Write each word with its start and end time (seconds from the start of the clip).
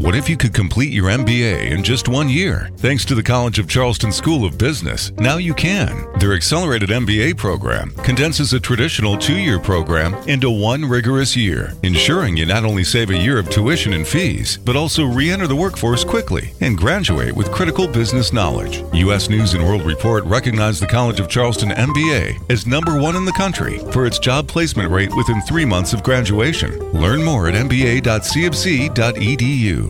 What 0.00 0.16
if 0.16 0.30
you 0.30 0.38
could 0.38 0.54
complete 0.54 0.94
your 0.94 1.10
MBA 1.10 1.72
in 1.72 1.84
just 1.84 2.08
one 2.08 2.30
year? 2.30 2.70
Thanks 2.78 3.04
to 3.04 3.14
the 3.14 3.22
College 3.22 3.58
of 3.58 3.68
Charleston 3.68 4.10
School 4.10 4.46
of 4.46 4.56
Business, 4.56 5.12
now 5.18 5.36
you 5.36 5.52
can. 5.52 6.06
Their 6.18 6.32
accelerated 6.32 6.88
MBA 6.88 7.36
program 7.36 7.90
condenses 7.96 8.54
a 8.54 8.60
traditional 8.60 9.18
two 9.18 9.38
year 9.38 9.60
program 9.60 10.14
into 10.26 10.50
one 10.50 10.86
rigorous 10.86 11.36
year, 11.36 11.74
ensuring 11.82 12.38
you 12.38 12.46
not 12.46 12.64
only 12.64 12.82
save 12.82 13.10
a 13.10 13.16
year 13.16 13.38
of 13.38 13.50
tuition 13.50 13.92
and 13.92 14.08
fees, 14.08 14.56
but 14.64 14.74
also 14.74 15.04
re 15.04 15.30
enter 15.30 15.46
the 15.46 15.54
workforce 15.54 16.02
quickly 16.02 16.54
and 16.62 16.78
graduate 16.78 17.36
with 17.36 17.52
critical 17.52 17.86
business 17.86 18.32
knowledge. 18.32 18.82
U.S. 18.94 19.28
News 19.28 19.52
and 19.52 19.62
World 19.62 19.82
Report 19.82 20.24
recognized 20.24 20.80
the 20.80 20.86
College 20.86 21.20
of 21.20 21.28
Charleston 21.28 21.72
MBA 21.72 22.50
as 22.50 22.66
number 22.66 22.98
one 22.98 23.16
in 23.16 23.26
the 23.26 23.32
country 23.32 23.80
for 23.92 24.06
its 24.06 24.18
job 24.18 24.48
placement 24.48 24.90
rate 24.90 25.14
within 25.14 25.42
three 25.42 25.66
months 25.66 25.92
of 25.92 26.02
graduation. 26.02 26.78
Learn 26.92 27.22
more 27.22 27.48
at 27.48 27.54
mba.cofc.edu. 27.54 29.89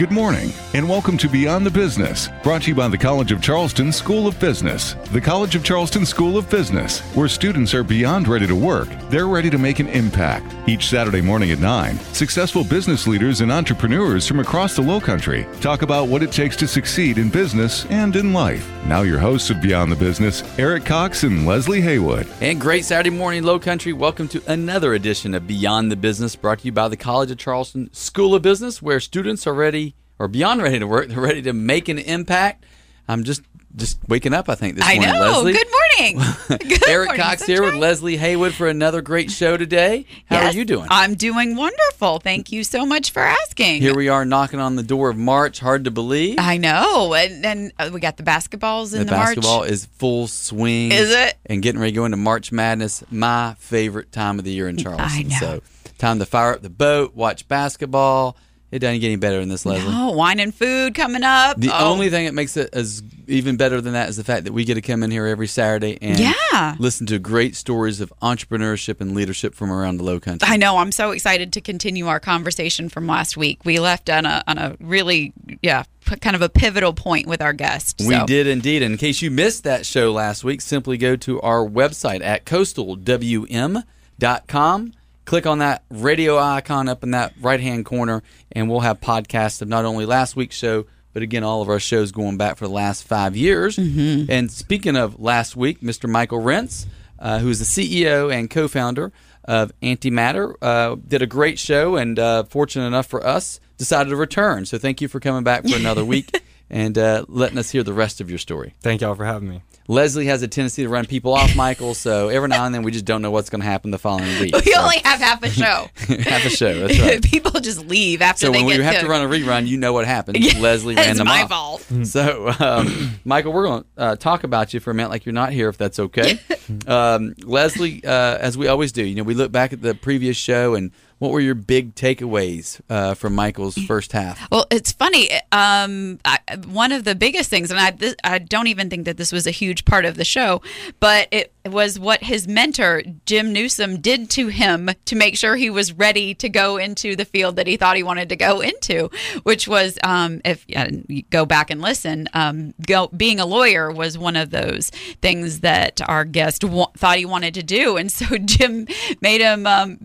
Good 0.00 0.12
morning, 0.12 0.50
and 0.72 0.88
welcome 0.88 1.18
to 1.18 1.28
Beyond 1.28 1.66
the 1.66 1.70
Business, 1.70 2.30
brought 2.42 2.62
to 2.62 2.68
you 2.70 2.74
by 2.74 2.88
the 2.88 2.96
College 2.96 3.32
of 3.32 3.42
Charleston 3.42 3.92
School 3.92 4.26
of 4.26 4.40
Business. 4.40 4.94
The 5.12 5.20
College 5.20 5.56
of 5.56 5.62
Charleston 5.62 6.06
School 6.06 6.38
of 6.38 6.48
Business, 6.48 7.00
where 7.14 7.28
students 7.28 7.74
are 7.74 7.84
beyond 7.84 8.26
ready 8.26 8.46
to 8.46 8.56
work, 8.56 8.88
they're 9.10 9.28
ready 9.28 9.50
to 9.50 9.58
make 9.58 9.78
an 9.78 9.88
impact. 9.88 10.54
Each 10.66 10.88
Saturday 10.88 11.20
morning 11.20 11.50
at 11.50 11.58
9, 11.58 11.98
successful 12.14 12.64
business 12.64 13.06
leaders 13.06 13.42
and 13.42 13.52
entrepreneurs 13.52 14.26
from 14.26 14.40
across 14.40 14.74
the 14.74 14.80
Low 14.80 15.00
Country 15.00 15.46
talk 15.60 15.82
about 15.82 16.08
what 16.08 16.22
it 16.22 16.32
takes 16.32 16.56
to 16.56 16.66
succeed 16.66 17.18
in 17.18 17.28
business 17.28 17.84
and 17.90 18.16
in 18.16 18.32
life. 18.32 18.66
Now, 18.86 19.02
your 19.02 19.18
hosts 19.18 19.50
of 19.50 19.60
Beyond 19.60 19.92
the 19.92 19.96
Business, 19.96 20.42
Eric 20.58 20.86
Cox 20.86 21.24
and 21.24 21.46
Leslie 21.46 21.82
Haywood. 21.82 22.26
And 22.40 22.58
great 22.58 22.86
Saturday 22.86 23.10
morning, 23.10 23.42
Low 23.42 23.58
Country. 23.58 23.92
Welcome 23.92 24.28
to 24.28 24.42
another 24.50 24.94
edition 24.94 25.34
of 25.34 25.46
Beyond 25.46 25.92
the 25.92 25.96
Business, 25.96 26.36
brought 26.36 26.60
to 26.60 26.64
you 26.64 26.72
by 26.72 26.88
the 26.88 26.96
College 26.96 27.30
of 27.30 27.36
Charleston 27.36 27.92
School 27.92 28.34
of 28.34 28.40
Business, 28.40 28.80
where 28.80 28.98
students 28.98 29.46
are 29.46 29.52
ready 29.52 29.89
or 30.20 30.28
beyond 30.28 30.62
ready 30.62 30.78
to 30.78 30.86
work. 30.86 31.08
They're 31.08 31.18
ready 31.20 31.42
to 31.42 31.52
make 31.52 31.88
an 31.88 31.98
impact. 31.98 32.64
I'm 33.08 33.24
just 33.24 33.42
just 33.76 33.98
waking 34.08 34.34
up, 34.34 34.48
I 34.48 34.56
think, 34.56 34.74
this 34.76 34.84
I 34.84 34.96
morning, 34.96 35.12
know. 35.14 35.20
Leslie. 35.20 35.52
Good 35.52 35.66
morning. 35.70 36.18
Good 36.68 36.88
Eric 36.88 37.06
morning, 37.10 37.22
Cox 37.24 37.46
here 37.46 37.62
with. 37.62 37.74
Leslie 37.74 38.16
Haywood 38.16 38.52
for 38.52 38.66
another 38.68 39.00
great 39.00 39.30
show 39.30 39.56
today. 39.56 40.06
How 40.26 40.40
Yes, 40.40 40.54
are 40.54 40.58
you 40.58 40.64
doing? 40.64 40.88
I'm 40.90 41.14
doing 41.14 41.54
wonderful. 41.54 42.18
Thank 42.18 42.50
you 42.50 42.64
so 42.64 42.84
much 42.84 43.12
for 43.12 43.20
asking. 43.22 43.80
Here 43.80 43.94
we 43.94 44.08
are 44.08 44.24
knocking 44.24 44.58
on 44.58 44.74
the 44.74 44.82
door 44.82 45.08
of 45.08 45.16
March. 45.16 45.60
Hard 45.60 45.84
to 45.84 45.92
believe. 45.92 46.36
I 46.40 46.56
know. 46.56 47.14
And 47.14 47.44
then 47.44 47.70
uh, 47.78 47.90
we 47.92 48.00
got 48.00 48.16
the 48.16 48.24
basketballs 48.24 48.92
in 48.92 49.00
the 49.00 49.04
the, 49.04 49.10
basketball 49.12 49.60
March. 49.60 49.70
is 49.70 49.86
full 49.86 50.26
swing. 50.26 50.90
Is 50.90 51.10
it? 51.12 51.36
And 51.46 51.62
getting 51.62 51.80
ready 51.80 51.92
to 51.92 51.96
go 51.96 52.04
into 52.06 52.16
March 52.16 52.50
Madness, 52.50 53.04
my 53.10 53.54
favorite 53.60 54.10
time 54.10 54.40
of 54.40 54.44
the 54.44 54.50
year 54.50 54.68
in 54.68 54.78
Charleston. 54.78 55.28
know. 55.28 55.36
So, 55.38 55.62
time 55.96 56.18
to 56.18 56.26
fire 56.26 56.54
up 56.54 56.62
the 56.62 56.70
boat, 56.70 57.14
watch 57.14 57.46
basketball. 57.46 58.36
It 58.70 58.78
doesn't 58.78 59.00
get 59.00 59.06
any 59.06 59.16
better 59.16 59.40
than 59.40 59.48
this, 59.48 59.66
Leslie. 59.66 59.92
Oh, 59.92 60.12
wine 60.12 60.38
and 60.38 60.54
food 60.54 60.94
coming 60.94 61.24
up. 61.24 61.58
The 61.58 61.70
oh, 61.72 61.90
only 61.90 62.08
thing 62.08 62.26
that 62.26 62.34
makes 62.34 62.56
it 62.56 62.70
as 62.72 63.02
even 63.26 63.56
better 63.56 63.80
than 63.80 63.94
that 63.94 64.08
is 64.08 64.16
the 64.16 64.22
fact 64.22 64.44
that 64.44 64.52
we 64.52 64.64
get 64.64 64.74
to 64.74 64.80
come 64.80 65.02
in 65.02 65.10
here 65.10 65.26
every 65.26 65.48
Saturday 65.48 65.98
and 66.00 66.20
Yeah. 66.20 66.76
listen 66.78 67.04
to 67.06 67.18
great 67.18 67.56
stories 67.56 68.00
of 68.00 68.12
entrepreneurship 68.22 69.00
and 69.00 69.12
leadership 69.14 69.54
from 69.54 69.72
around 69.72 69.96
the 69.96 70.04
Low 70.04 70.20
Country. 70.20 70.48
I 70.48 70.56
know. 70.56 70.76
I'm 70.78 70.92
so 70.92 71.10
excited 71.10 71.52
to 71.54 71.60
continue 71.60 72.06
our 72.06 72.20
conversation 72.20 72.88
from 72.88 73.08
last 73.08 73.36
week. 73.36 73.64
We 73.64 73.80
left 73.80 74.08
on 74.08 74.24
a 74.24 74.44
on 74.46 74.56
a 74.58 74.76
really 74.80 75.32
yeah 75.62 75.82
kind 76.20 76.36
of 76.36 76.42
a 76.42 76.48
pivotal 76.48 76.92
point 76.92 77.26
with 77.26 77.42
our 77.42 77.52
guest. 77.52 78.00
We 78.06 78.24
did 78.24 78.46
indeed. 78.46 78.82
And 78.82 78.92
in 78.92 78.98
case 78.98 79.20
you 79.22 79.32
missed 79.32 79.64
that 79.64 79.84
show 79.86 80.12
last 80.12 80.44
week, 80.44 80.60
simply 80.60 80.96
go 80.96 81.16
to 81.16 81.40
our 81.40 81.66
website 81.66 82.22
at 82.22 82.44
coastalwm.com. 82.44 84.92
Click 85.30 85.46
on 85.46 85.60
that 85.60 85.84
radio 85.90 86.36
icon 86.40 86.88
up 86.88 87.04
in 87.04 87.12
that 87.12 87.32
right 87.40 87.60
hand 87.60 87.84
corner, 87.84 88.20
and 88.50 88.68
we'll 88.68 88.80
have 88.80 89.00
podcasts 89.00 89.62
of 89.62 89.68
not 89.68 89.84
only 89.84 90.04
last 90.04 90.34
week's 90.34 90.56
show, 90.56 90.86
but 91.12 91.22
again, 91.22 91.44
all 91.44 91.62
of 91.62 91.68
our 91.68 91.78
shows 91.78 92.10
going 92.10 92.36
back 92.36 92.56
for 92.56 92.66
the 92.66 92.72
last 92.72 93.04
five 93.04 93.36
years. 93.36 93.76
Mm-hmm. 93.76 94.28
And 94.28 94.50
speaking 94.50 94.96
of 94.96 95.20
last 95.20 95.54
week, 95.54 95.82
Mr. 95.82 96.10
Michael 96.10 96.40
Rentz, 96.40 96.86
uh, 97.20 97.38
who 97.38 97.48
is 97.48 97.60
the 97.60 97.64
CEO 97.64 98.34
and 98.34 98.50
co 98.50 98.66
founder 98.66 99.12
of 99.44 99.70
Antimatter, 99.82 100.54
uh, 100.60 100.96
did 100.96 101.22
a 101.22 101.28
great 101.28 101.60
show 101.60 101.94
and, 101.94 102.18
uh, 102.18 102.42
fortunate 102.42 102.86
enough 102.86 103.06
for 103.06 103.24
us, 103.24 103.60
decided 103.78 104.10
to 104.10 104.16
return. 104.16 104.66
So 104.66 104.78
thank 104.78 105.00
you 105.00 105.06
for 105.06 105.20
coming 105.20 105.44
back 105.44 105.64
for 105.64 105.76
another 105.76 106.04
week 106.04 106.42
and 106.70 106.96
uh, 106.96 107.24
letting 107.28 107.58
us 107.58 107.70
hear 107.70 107.82
the 107.82 107.92
rest 107.92 108.20
of 108.20 108.30
your 108.30 108.38
story. 108.38 108.74
Thank 108.80 109.00
y'all 109.00 109.14
for 109.14 109.24
having 109.24 109.48
me. 109.48 109.62
Leslie 109.88 110.26
has 110.26 110.40
a 110.42 110.46
tendency 110.46 110.84
to 110.84 110.88
run 110.88 111.04
people 111.04 111.34
off, 111.34 111.56
Michael. 111.56 111.94
So 111.94 112.28
every 112.28 112.48
now 112.48 112.64
and 112.64 112.72
then 112.72 112.84
we 112.84 112.92
just 112.92 113.04
don't 113.04 113.22
know 113.22 113.32
what's 113.32 113.50
going 113.50 113.60
to 113.60 113.66
happen 113.66 113.90
the 113.90 113.98
following 113.98 114.38
week. 114.38 114.54
We 114.64 114.72
So, 114.72 114.80
only 114.82 114.98
have 115.04 115.18
half 115.20 115.42
a 115.42 115.50
show. 115.50 115.88
half 116.22 116.44
a 116.46 116.50
show. 116.50 116.86
That's 116.86 117.00
right. 117.00 117.20
People 117.24 117.60
just 117.60 117.84
leave 117.86 118.22
after 118.22 118.46
So 118.46 118.52
they 118.52 118.58
when 118.62 118.78
we 118.78 118.84
have 118.84 118.94
to, 118.94 119.00
to 119.00 119.08
run 119.08 119.22
a 119.22 119.28
rerun, 119.28 119.66
you 119.66 119.78
know 119.78 119.92
what 119.92 120.06
happened. 120.06 120.38
Leslie 120.60 120.94
It's 120.94 121.06
ran 121.06 121.16
them 121.16 121.26
my 121.26 121.42
off. 121.42 121.48
fault. 121.48 121.86
So, 122.06 122.52
um, 122.60 123.18
Michael, 123.24 123.52
we're 123.52 123.66
going 123.66 123.82
to 123.82 123.88
uh, 124.00 124.16
talk 124.16 124.44
about 124.44 124.72
you 124.72 124.78
for 124.78 124.92
a 124.92 124.94
minute, 124.94 125.08
like 125.08 125.26
you're 125.26 125.32
not 125.32 125.52
here, 125.52 125.68
if 125.68 125.76
that's 125.76 125.98
okay. 125.98 126.38
um, 126.86 127.34
Leslie, 127.42 128.04
uh, 128.04 128.38
as 128.38 128.56
we 128.56 128.68
always 128.68 128.92
do, 128.92 129.02
you 129.04 129.16
know, 129.16 129.24
we 129.24 129.34
look 129.34 129.50
back 129.50 129.72
at 129.72 129.82
the 129.82 129.94
previous 129.96 130.36
show 130.36 130.74
and 130.76 130.92
what 131.20 131.32
were 131.32 131.40
your 131.40 131.54
big 131.54 131.94
takeaways 131.94 132.80
uh, 132.88 133.12
from 133.12 133.34
Michael's 133.34 133.74
first 133.86 134.12
half? 134.12 134.50
Well, 134.50 134.66
it's 134.70 134.90
funny. 134.90 135.30
Um, 135.52 136.18
I, 136.24 136.38
one 136.66 136.92
of 136.92 137.04
the 137.04 137.14
biggest 137.14 137.50
things, 137.50 137.70
and 137.70 137.78
I, 137.78 137.90
this, 137.90 138.16
I 138.24 138.38
don't 138.38 138.66
even 138.68 138.88
think 138.88 139.04
that 139.04 139.18
this 139.18 139.30
was 139.30 139.46
a 139.46 139.50
huge 139.50 139.84
part 139.84 140.06
of 140.06 140.16
the 140.16 140.24
show, 140.24 140.62
but 140.98 141.28
it 141.30 141.52
was 141.66 141.98
what 141.98 142.22
his 142.22 142.48
mentor, 142.48 143.02
Jim 143.26 143.52
Newsom, 143.52 144.00
did 144.00 144.30
to 144.30 144.48
him 144.48 144.90
to 145.04 145.14
make 145.14 145.36
sure 145.36 145.56
he 145.56 145.68
was 145.68 145.92
ready 145.92 146.32
to 146.36 146.48
go 146.48 146.78
into 146.78 147.14
the 147.14 147.26
field 147.26 147.56
that 147.56 147.66
he 147.66 147.76
thought 147.76 147.96
he 147.96 148.02
wanted 148.02 148.30
to 148.30 148.36
go 148.36 148.62
into, 148.62 149.10
which 149.42 149.68
was, 149.68 149.98
um, 150.02 150.40
if 150.42 150.64
uh, 150.74 150.88
you 151.06 151.22
go 151.28 151.44
back 151.44 151.70
and 151.70 151.82
listen, 151.82 152.28
um, 152.32 152.72
go, 152.86 153.08
being 153.08 153.38
a 153.38 153.44
lawyer 153.44 153.92
was 153.92 154.16
one 154.16 154.36
of 154.36 154.48
those 154.48 154.88
things 155.20 155.60
that 155.60 156.00
our 156.08 156.24
guest 156.24 156.64
wa- 156.64 156.90
thought 156.96 157.18
he 157.18 157.26
wanted 157.26 157.52
to 157.52 157.62
do. 157.62 157.98
And 157.98 158.10
so 158.10 158.38
Jim 158.44 158.86
made 159.20 159.42
him 159.42 159.66
um, 159.66 159.98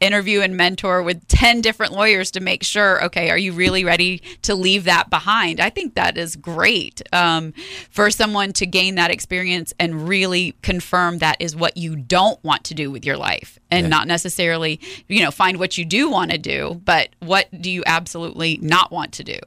interview 0.00 0.40
and 0.40 0.56
mentor 0.56 1.02
with 1.02 1.26
10 1.28 1.60
different 1.60 1.92
lawyers 1.92 2.30
to 2.32 2.40
make 2.40 2.62
sure, 2.62 3.02
okay, 3.04 3.30
are 3.30 3.38
you 3.38 3.52
really 3.52 3.84
ready 3.84 4.22
to 4.42 4.54
leave 4.54 4.84
that 4.84 5.10
behind? 5.10 5.60
I 5.60 5.70
think 5.70 5.94
that 5.94 6.16
is 6.16 6.36
great 6.36 7.02
um, 7.12 7.52
for 7.90 8.10
someone 8.10 8.52
to 8.54 8.66
gain 8.66 8.94
that 8.96 9.10
experience 9.10 9.72
and 9.78 10.08
really 10.08 10.54
confirm 10.62 11.18
that 11.18 11.36
is 11.40 11.54
what 11.56 11.76
you 11.76 11.96
don't 11.96 12.42
want 12.44 12.64
to 12.64 12.74
do 12.74 12.90
with 12.90 13.04
your 13.04 13.16
life 13.16 13.58
and 13.70 13.84
Yeah. 13.84 13.88
not 13.90 14.06
necessarily, 14.06 14.80
you 15.08 15.22
know, 15.22 15.30
find 15.30 15.58
what 15.58 15.78
you 15.78 15.84
do 15.84 16.10
want 16.10 16.30
to 16.30 16.38
do, 16.38 16.80
but 16.84 17.10
what 17.20 17.48
do 17.60 17.70
you 17.70 17.82
absolutely 17.86 18.58
not 18.62 18.90
want 18.90 19.12
to 19.12 19.24
do? 19.24 19.38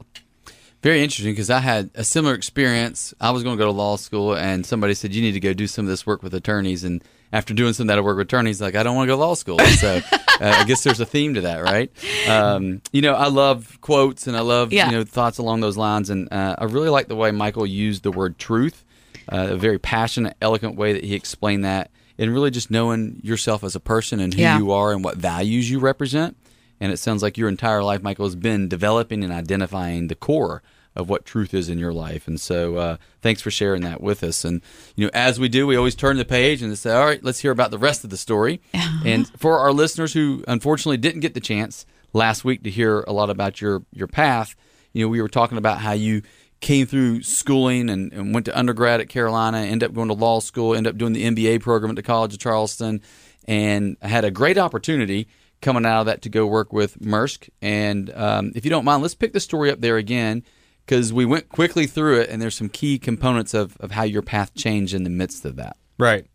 Very 0.83 1.01
interesting 1.01 1.31
because 1.31 1.49
I 1.49 1.59
had 1.59 1.89
a 1.95 2.03
similar 2.03 2.35
experience. 2.35 3.13
I 3.21 3.31
was 3.31 3.41
going 3.41 3.57
to 3.57 3.61
go 3.61 3.65
to 3.67 3.71
law 3.71 3.95
school, 3.95 4.35
and 4.35 4.65
somebody 4.65 4.93
said 4.93 5.15
you 5.15 5.21
need 5.21 5.31
to 5.31 5.39
go 5.39 5.53
do 5.53 5.65
some 5.65 5.85
of 5.85 5.89
this 5.89 6.05
work 6.05 6.21
with 6.21 6.33
attorneys. 6.33 6.83
And 6.83 7.01
after 7.31 7.53
doing 7.53 7.71
some 7.71 7.89
of 7.89 7.95
that 7.95 8.03
work 8.03 8.17
with 8.17 8.27
attorneys, 8.27 8.61
like 8.61 8.75
I 8.75 8.83
don't 8.83 8.93
want 8.97 9.07
to 9.07 9.13
go 9.13 9.15
to 9.15 9.21
law 9.25 9.33
school. 9.33 9.59
So 9.59 10.01
uh, 10.11 10.19
I 10.41 10.65
guess 10.65 10.83
there's 10.83 10.99
a 10.99 11.05
theme 11.05 11.35
to 11.35 11.41
that, 11.41 11.63
right? 11.63 11.89
Um, 12.27 12.81
you 12.91 13.01
know, 13.01 13.13
I 13.13 13.27
love 13.29 13.79
quotes 13.79 14.27
and 14.27 14.35
I 14.35 14.41
love 14.41 14.73
Yeah. 14.73 14.87
you 14.89 14.97
know 14.97 15.03
thoughts 15.05 15.37
along 15.37 15.61
those 15.61 15.77
lines, 15.77 16.09
and 16.09 16.27
uh, 16.33 16.57
I 16.57 16.65
really 16.65 16.89
like 16.89 17.07
the 17.07 17.15
way 17.15 17.31
Michael 17.31 17.65
used 17.65 18.03
the 18.03 18.11
word 18.11 18.37
truth, 18.37 18.83
uh, 19.31 19.47
a 19.51 19.55
very 19.57 19.79
passionate, 19.79 20.35
eloquent 20.41 20.75
way 20.75 20.91
that 20.91 21.05
he 21.05 21.15
explained 21.15 21.63
that, 21.63 21.91
and 22.17 22.29
really 22.33 22.51
just 22.51 22.69
knowing 22.69 23.21
yourself 23.23 23.63
as 23.63 23.73
a 23.73 23.79
person 23.79 24.19
and 24.19 24.33
who 24.33 24.41
Yeah. 24.41 24.57
you 24.57 24.71
are 24.71 24.91
and 24.91 25.01
what 25.01 25.15
values 25.15 25.71
you 25.71 25.79
represent. 25.79 26.35
And 26.81 26.91
it 26.91 26.97
sounds 26.97 27.23
like 27.23 27.37
your 27.37 27.47
entire 27.47 27.81
life, 27.83 28.03
Michael, 28.03 28.25
has 28.25 28.35
been 28.35 28.67
developing 28.67 29.23
and 29.23 29.31
identifying 29.31 30.07
the 30.09 30.15
core 30.15 30.61
of 30.95 31.09
what 31.09 31.25
truth 31.25 31.53
is 31.53 31.69
in 31.69 31.79
your 31.79 31.93
life. 31.93 32.27
And 32.27 32.39
so, 32.39 32.75
uh, 32.75 32.97
thanks 33.21 33.41
for 33.41 33.51
sharing 33.51 33.81
that 33.81 34.01
with 34.01 34.23
us. 34.23 34.45
And 34.45 34.61
you 34.95 35.05
know, 35.05 35.11
as 35.13 35.39
we 35.39 35.49
do, 35.49 35.65
we 35.65 35.75
always 35.75 35.95
turn 35.95 36.17
the 36.17 36.25
page 36.25 36.61
and 36.61 36.77
say, 36.77 36.93
"All 36.93 37.05
right, 37.05 37.23
let's 37.23 37.39
hear 37.39 37.51
about 37.51 37.71
the 37.71 37.77
rest 37.77 38.03
of 38.03 38.09
the 38.09 38.17
story." 38.17 38.61
And 39.05 39.27
for 39.37 39.59
our 39.59 39.73
listeners 39.73 40.13
who 40.13 40.43
unfortunately 40.47 40.97
didn't 40.97 41.21
get 41.21 41.33
the 41.33 41.39
chance 41.39 41.85
last 42.13 42.45
week 42.45 42.63
to 42.63 42.69
hear 42.69 43.01
a 43.01 43.11
lot 43.13 43.29
about 43.29 43.59
your 43.59 43.83
your 43.91 44.07
path, 44.07 44.55
you 44.93 45.03
know, 45.03 45.09
we 45.09 45.21
were 45.21 45.27
talking 45.27 45.57
about 45.57 45.79
how 45.79 45.91
you 45.91 46.21
came 46.61 46.85
through 46.85 47.21
schooling 47.21 47.89
and, 47.89 48.13
and 48.13 48.33
went 48.33 48.45
to 48.45 48.57
undergrad 48.57 49.01
at 49.01 49.09
Carolina, 49.09 49.57
ended 49.57 49.89
up 49.89 49.93
going 49.93 50.07
to 50.07 50.13
law 50.13 50.39
school, 50.39 50.73
ended 50.73 50.93
up 50.93 50.97
doing 50.97 51.11
the 51.11 51.25
MBA 51.25 51.61
program 51.61 51.89
at 51.89 51.97
the 51.97 52.03
College 52.03 52.33
of 52.33 52.39
Charleston, 52.39 53.01
and 53.45 53.97
had 54.01 54.23
a 54.23 54.31
great 54.31 54.57
opportunity 54.57 55.27
coming 55.61 55.85
out 55.85 56.01
of 56.01 56.05
that 56.05 56.21
to 56.21 56.29
go 56.29 56.45
work 56.45 56.71
with 56.71 56.99
Maersk. 56.99 57.49
And 57.61 58.09
um, 58.15 58.51
if 58.55 58.63
you 58.63 58.69
don't 58.69 58.85
mind, 58.85 59.01
let's 59.01 59.15
pick 59.15 59.33
the 59.33 59.39
story 59.39 59.71
up 59.71 59.81
there 59.81 59.97
again 59.97 60.43
because 60.85 61.13
we 61.13 61.25
went 61.25 61.49
quickly 61.49 61.87
through 61.87 62.21
it, 62.21 62.29
and 62.29 62.41
there's 62.41 62.55
some 62.55 62.69
key 62.69 62.99
components 62.99 63.53
of, 63.53 63.77
of 63.79 63.91
how 63.91 64.03
your 64.03 64.21
path 64.21 64.53
changed 64.53 64.93
in 64.93 65.03
the 65.03 65.09
midst 65.09 65.45
of 65.45 65.55
that. 65.55 65.77
Right. 65.97 66.25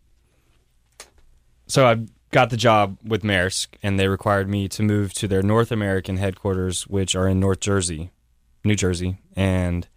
So 1.67 1.85
I 1.85 2.05
got 2.31 2.49
the 2.49 2.57
job 2.57 2.97
with 3.03 3.23
Maersk, 3.23 3.67
and 3.83 3.99
they 3.99 4.07
required 4.07 4.49
me 4.49 4.67
to 4.69 4.83
move 4.83 5.13
to 5.13 5.27
their 5.27 5.43
North 5.43 5.71
American 5.71 6.17
headquarters, 6.17 6.87
which 6.87 7.15
are 7.15 7.27
in 7.27 7.39
North 7.39 7.59
Jersey, 7.59 8.11
New 8.63 8.75
Jersey, 8.75 9.17
and 9.35 9.87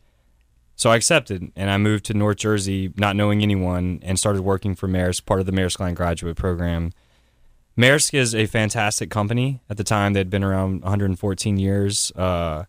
so 0.83 0.91
I 0.91 0.97
accepted, 0.97 1.53
and 1.55 1.71
I 1.71 1.79
moved 1.79 2.07
to 2.07 2.15
North 2.15 2.39
Jersey, 2.39 2.93
not 2.97 3.15
knowing 3.15 3.43
anyone, 3.43 4.01
and 4.03 4.19
started 4.19 4.43
working 4.43 4.75
for 4.75 4.89
Maersk, 4.89 5.27
part 5.27 5.39
of 5.39 5.47
the 5.47 5.53
Maersk 5.53 5.79
Line 5.79 5.95
graduate 5.95 6.37
program. 6.37 6.93
Maersk 7.79 8.15
is 8.15 8.35
a 8.35 8.47
fantastic 8.47 9.09
company. 9.09 9.61
At 9.71 9.77
the 9.77 9.85
time, 9.85 10.13
they'd 10.13 10.29
been 10.29 10.43
around 10.43 10.83
114 10.83 11.57
years. 11.57 12.11
Uh, 12.17 12.65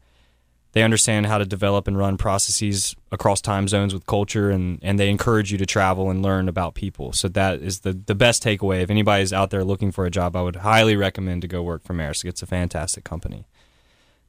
they 0.73 0.81
understand 0.81 1.27
how 1.27 1.37
to 1.37 1.45
develop 1.45 1.87
and 1.87 1.97
run 1.97 2.17
processes 2.17 2.95
across 3.11 3.41
time 3.41 3.67
zones 3.67 3.93
with 3.93 4.07
culture, 4.07 4.49
and, 4.49 4.79
and 4.81 4.99
they 4.99 5.09
encourage 5.09 5.51
you 5.51 5.57
to 5.59 5.67
travel 5.67 6.09
and 6.09 6.23
learn 6.23 6.49
about 6.49 6.73
people. 6.73 7.13
So 7.13 7.27
that 7.29 7.61
is 7.61 7.81
the, 7.81 7.93
the 7.93 8.15
best 8.15 8.43
takeaway. 8.43 8.81
If 8.81 8.89
anybody's 8.89 9.31
out 9.31 9.51
there 9.51 9.63
looking 9.63 9.91
for 9.91 10.05
a 10.05 10.11
job, 10.11 10.35
I 10.35 10.41
would 10.41 10.57
highly 10.57 10.95
recommend 10.95 11.43
to 11.43 11.47
go 11.47 11.61
work 11.61 11.83
for 11.83 11.93
Maersk. 11.93 12.25
It's 12.25 12.41
a 12.41 12.47
fantastic 12.47 13.03
company. 13.03 13.45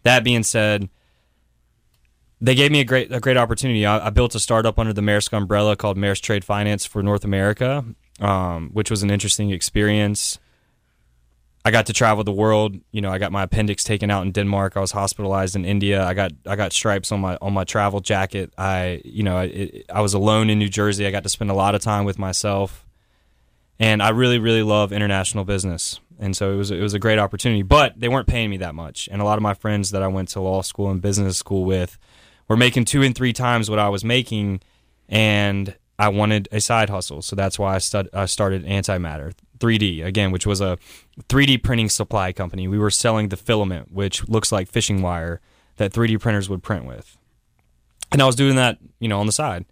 That 0.03 0.23
being 0.23 0.43
said, 0.43 0.91
they 2.43 2.55
gave 2.55 2.71
me 2.71 2.81
a 2.81 2.85
great 2.85 3.11
a 3.11 3.21
great 3.21 3.39
opportunity. 3.39 3.87
I, 3.87 4.09
I, 4.09 4.11
built 4.11 4.35
a 4.35 4.41
startup 4.41 4.79
under 4.79 4.93
the 4.93 5.01
Maersk 5.01 5.33
umbrella 5.33 5.77
called 5.77 5.97
Maersk 5.97 6.21
Trade 6.21 6.45
Finance 6.45 6.85
for 6.85 7.03
North 7.03 7.25
America, 7.25 7.87
um, 8.21 8.69
which 8.75 8.91
was 8.91 9.03
an 9.03 9.11
interesting 9.11 9.51
experience. 9.51 10.39
I 11.67 11.71
got 11.71 11.87
to 11.87 11.95
travel 11.95 12.25
the 12.25 12.33
world. 12.33 12.77
You 12.91 13.01
know, 13.01 13.11
I 13.11 13.19
got 13.19 13.33
my 13.33 13.45
appendix 13.45 13.85
taken 13.85 14.11
out 14.11 14.27
in 14.27 14.33
Denmark. 14.33 14.77
I 14.77 14.81
was 14.81 14.93
hospitalized 14.93 15.57
in 15.57 15.65
India. 15.65 16.05
I 16.05 16.13
got 16.13 16.33
I 16.47 16.57
got 16.57 16.73
stripes 16.73 17.11
on 17.11 17.21
my 17.21 17.39
on 17.41 17.55
my 17.55 17.65
travel 17.65 18.01
jacket. 18.01 18.53
I 18.59 19.01
you 19.05 19.23
know 19.23 19.39
it, 19.39 19.87
I 19.89 20.03
was 20.03 20.13
alone 20.13 20.51
in 20.51 20.59
New 20.59 20.69
Jersey. 20.69 21.07
I 21.07 21.11
got 21.11 21.23
to 21.23 21.29
spend 21.31 21.51
a 21.51 21.55
lot 21.55 21.75
of 21.75 21.81
time 21.81 22.05
with 22.05 22.19
myself, 22.19 22.85
and 23.79 24.03
I 24.03 24.11
really 24.11 24.39
really 24.39 24.63
love 24.63 24.93
international 24.93 25.45
business. 25.45 26.01
And 26.19 26.37
so 26.37 26.53
it 26.53 26.57
was 26.57 26.71
it 26.71 26.81
was 26.81 26.93
a 26.93 26.99
great 26.99 27.19
opportunity. 27.19 27.63
But 27.63 27.99
they 27.99 28.09
weren't 28.09 28.29
paying 28.29 28.51
me 28.51 28.59
that 28.59 28.75
much, 28.75 29.09
and 29.11 29.23
a 29.23 29.25
lot 29.25 29.39
of 29.39 29.43
my 29.43 29.55
friends 29.55 29.91
that 29.93 30.03
I 30.03 30.09
went 30.09 30.29
to 30.31 30.41
law 30.41 30.61
school 30.61 30.91
and 30.91 31.01
business 31.01 31.39
school 31.39 31.65
with 31.65 31.97
were 32.47 32.59
making 32.59 32.85
two 32.85 33.03
and 33.03 33.15
three 33.15 33.33
times 33.33 33.71
what 33.71 33.79
I 33.79 33.89
was 33.89 34.05
making, 34.05 34.61
and 35.09 35.75
I 35.99 36.09
wanted 36.09 36.47
a 36.53 36.61
side 36.61 36.91
hustle. 36.91 37.23
So 37.23 37.35
that's 37.35 37.59
why 37.59 37.77
I, 37.77 37.79
stud- 37.79 38.11
I 38.13 38.27
started 38.27 38.67
Antimatter 38.67 39.33
3D 39.59 40.05
again, 40.05 40.31
which 40.31 40.47
was 40.47 40.61
a 40.61 40.79
3D 41.29 41.63
printing 41.63 41.89
supply 41.89 42.33
company. 42.33 42.69
We 42.69 42.79
were 42.79 42.91
selling 42.91 43.29
the 43.29 43.37
filament, 43.37 43.93
which 43.93 44.29
looks 44.29 44.53
like 44.53 44.69
fishing 44.69 45.03
wire 45.03 45.41
that 45.77 45.93
3D 45.93 46.21
printers 46.21 46.49
would 46.49 46.63
print 46.63 46.87
with. 46.87 47.17
And 48.13 48.23
I 48.23 48.27
was 48.27 48.37
doing 48.37 48.57
that, 48.57 48.79
you 49.01 49.09
know, 49.09 49.21
on 49.21 49.27
the 49.27 49.33
side. 49.33 49.65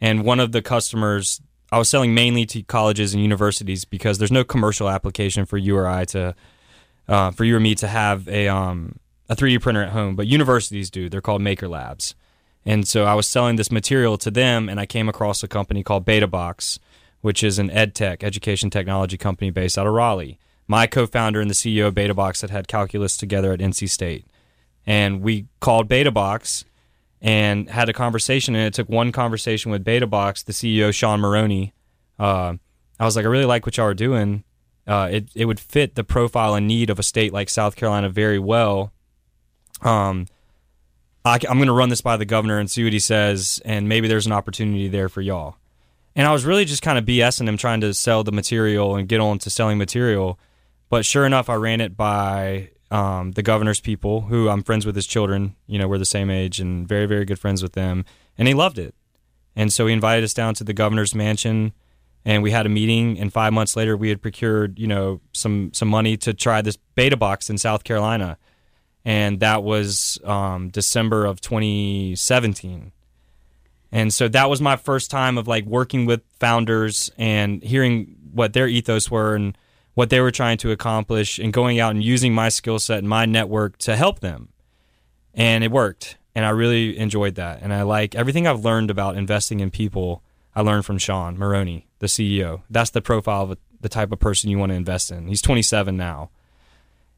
And 0.00 0.24
one 0.24 0.40
of 0.40 0.52
the 0.52 0.62
customers, 0.62 1.40
I 1.72 1.78
was 1.78 1.88
selling 1.88 2.14
mainly 2.14 2.46
to 2.46 2.62
colleges 2.62 3.14
and 3.14 3.22
universities 3.22 3.84
because 3.84 4.18
there's 4.18 4.32
no 4.32 4.44
commercial 4.44 4.88
application 4.88 5.46
for 5.46 5.58
you 5.58 5.76
or 5.76 5.86
I 5.86 6.04
to, 6.06 6.34
uh, 7.08 7.30
for 7.30 7.44
you 7.44 7.56
or 7.56 7.60
me 7.60 7.74
to 7.76 7.88
have 7.88 8.28
a 8.28 8.48
um, 8.48 8.98
a 9.30 9.36
3D 9.36 9.62
printer 9.62 9.82
at 9.82 9.90
home, 9.90 10.16
but 10.16 10.26
universities 10.26 10.90
do. 10.90 11.08
They're 11.08 11.20
called 11.20 11.40
Maker 11.40 11.68
Labs. 11.68 12.14
And 12.66 12.86
so 12.86 13.04
I 13.04 13.14
was 13.14 13.26
selling 13.26 13.56
this 13.56 13.70
material 13.70 14.18
to 14.18 14.30
them, 14.30 14.68
and 14.68 14.78
I 14.78 14.86
came 14.86 15.08
across 15.08 15.42
a 15.42 15.48
company 15.48 15.82
called 15.82 16.04
BetaBox, 16.04 16.78
which 17.20 17.42
is 17.42 17.58
an 17.58 17.70
ed 17.70 17.94
tech, 17.94 18.24
education 18.24 18.70
technology 18.70 19.16
company 19.16 19.50
based 19.50 19.78
out 19.78 19.86
of 19.86 19.92
Raleigh. 19.92 20.38
My 20.66 20.86
co 20.86 21.06
founder 21.06 21.40
and 21.40 21.50
the 21.50 21.54
CEO 21.54 21.88
of 21.88 21.94
BetaBox 21.94 22.40
had 22.42 22.50
had 22.50 22.68
calculus 22.68 23.16
together 23.16 23.52
at 23.52 23.60
NC 23.60 23.88
State. 23.88 24.26
And 24.86 25.20
we 25.20 25.46
called 25.60 25.88
BetaBox 25.88 26.64
and 27.20 27.68
had 27.68 27.88
a 27.88 27.92
conversation, 27.92 28.54
and 28.54 28.66
it 28.66 28.74
took 28.74 28.88
one 28.88 29.12
conversation 29.12 29.70
with 29.70 29.84
BetaBox, 29.84 30.44
the 30.44 30.52
CEO, 30.52 30.92
Sean 30.94 31.20
Maroney. 31.20 31.74
Uh, 32.18 32.54
I 32.98 33.04
was 33.04 33.16
like, 33.16 33.24
I 33.24 33.28
really 33.28 33.44
like 33.44 33.66
what 33.66 33.76
y'all 33.76 33.86
are 33.86 33.94
doing. 33.94 34.44
Uh, 34.86 35.08
it, 35.12 35.28
it 35.34 35.44
would 35.44 35.60
fit 35.60 35.94
the 35.94 36.04
profile 36.04 36.54
and 36.54 36.66
need 36.66 36.90
of 36.90 36.98
a 36.98 37.02
state 37.02 37.32
like 37.32 37.48
South 37.48 37.76
Carolina 37.76 38.08
very 38.08 38.38
well 38.38 38.92
um, 39.82 40.26
I, 41.24 41.38
am 41.48 41.56
going 41.56 41.66
to 41.66 41.72
run 41.72 41.88
this 41.88 42.00
by 42.00 42.16
the 42.16 42.24
governor 42.24 42.58
and 42.58 42.70
see 42.70 42.84
what 42.84 42.92
he 42.92 42.98
says, 42.98 43.60
and 43.64 43.88
maybe 43.88 44.08
there's 44.08 44.26
an 44.26 44.32
opportunity 44.32 44.88
there 44.88 45.08
for 45.08 45.20
y'all. 45.20 45.56
And 46.16 46.26
I 46.26 46.32
was 46.32 46.44
really 46.44 46.64
just 46.64 46.82
kind 46.82 46.98
of 46.98 47.04
BSing 47.04 47.48
him, 47.48 47.56
trying 47.56 47.80
to 47.82 47.94
sell 47.94 48.24
the 48.24 48.32
material 48.32 48.96
and 48.96 49.08
get 49.08 49.20
on 49.20 49.38
to 49.40 49.50
selling 49.50 49.78
material. 49.78 50.38
But 50.88 51.04
sure 51.04 51.24
enough, 51.24 51.48
I 51.48 51.54
ran 51.54 51.80
it 51.80 51.96
by 51.96 52.70
um, 52.90 53.32
the 53.32 53.42
governor's 53.42 53.80
people, 53.80 54.22
who 54.22 54.48
I'm 54.48 54.62
friends 54.62 54.84
with 54.84 54.96
his 54.96 55.06
children. 55.06 55.54
You 55.66 55.78
know, 55.78 55.88
we're 55.88 55.98
the 55.98 56.04
same 56.04 56.30
age 56.30 56.58
and 56.58 56.86
very, 56.86 57.06
very 57.06 57.24
good 57.24 57.38
friends 57.38 57.62
with 57.62 57.72
them. 57.72 58.04
And 58.36 58.48
he 58.48 58.54
loved 58.54 58.78
it. 58.78 58.94
And 59.54 59.72
so 59.72 59.86
he 59.86 59.92
invited 59.92 60.24
us 60.24 60.34
down 60.34 60.54
to 60.54 60.64
the 60.64 60.72
governor's 60.72 61.14
mansion 61.14 61.72
and 62.24 62.42
we 62.42 62.50
had 62.50 62.66
a 62.66 62.68
meeting 62.68 63.18
and 63.18 63.32
five 63.32 63.50
months 63.50 63.76
later 63.76 63.96
we 63.96 64.10
had 64.10 64.20
procured 64.20 64.78
you 64.78 64.86
know 64.86 65.22
some 65.32 65.72
some 65.72 65.88
money 65.88 66.18
to 66.18 66.34
try 66.34 66.60
this 66.60 66.76
BetaBox 66.94 67.48
in 67.48 67.56
south 67.56 67.82
carolina 67.82 68.36
and 69.04 69.40
that 69.40 69.62
was 69.62 70.18
um, 70.24 70.68
December 70.68 71.24
of 71.24 71.40
2017. 71.40 72.92
And 73.92 74.12
so 74.12 74.28
that 74.28 74.48
was 74.48 74.60
my 74.60 74.76
first 74.76 75.10
time 75.10 75.36
of 75.36 75.48
like 75.48 75.64
working 75.64 76.06
with 76.06 76.22
founders 76.38 77.10
and 77.18 77.62
hearing 77.62 78.16
what 78.32 78.52
their 78.52 78.68
ethos 78.68 79.10
were 79.10 79.34
and 79.34 79.56
what 79.94 80.10
they 80.10 80.20
were 80.20 80.30
trying 80.30 80.56
to 80.58 80.70
accomplish 80.70 81.38
and 81.38 81.52
going 81.52 81.80
out 81.80 81.90
and 81.90 82.02
using 82.02 82.32
my 82.32 82.48
skill 82.48 82.78
set 82.78 82.98
and 82.98 83.08
my 83.08 83.26
network 83.26 83.76
to 83.78 83.96
help 83.96 84.20
them. 84.20 84.48
And 85.34 85.64
it 85.64 85.70
worked. 85.70 86.16
And 86.34 86.44
I 86.44 86.50
really 86.50 86.96
enjoyed 86.96 87.34
that. 87.34 87.60
And 87.62 87.72
I 87.72 87.82
like 87.82 88.14
everything 88.14 88.46
I've 88.46 88.64
learned 88.64 88.90
about 88.90 89.16
investing 89.16 89.60
in 89.60 89.70
people, 89.70 90.22
I 90.54 90.60
learned 90.60 90.86
from 90.86 90.98
Sean 90.98 91.36
Maroney, 91.36 91.88
the 91.98 92.06
CEO. 92.06 92.62
That's 92.70 92.90
the 92.90 93.02
profile 93.02 93.50
of 93.50 93.58
the 93.80 93.88
type 93.88 94.12
of 94.12 94.20
person 94.20 94.50
you 94.50 94.58
want 94.58 94.70
to 94.70 94.76
invest 94.76 95.10
in. 95.10 95.26
He's 95.26 95.42
27 95.42 95.96
now. 95.96 96.30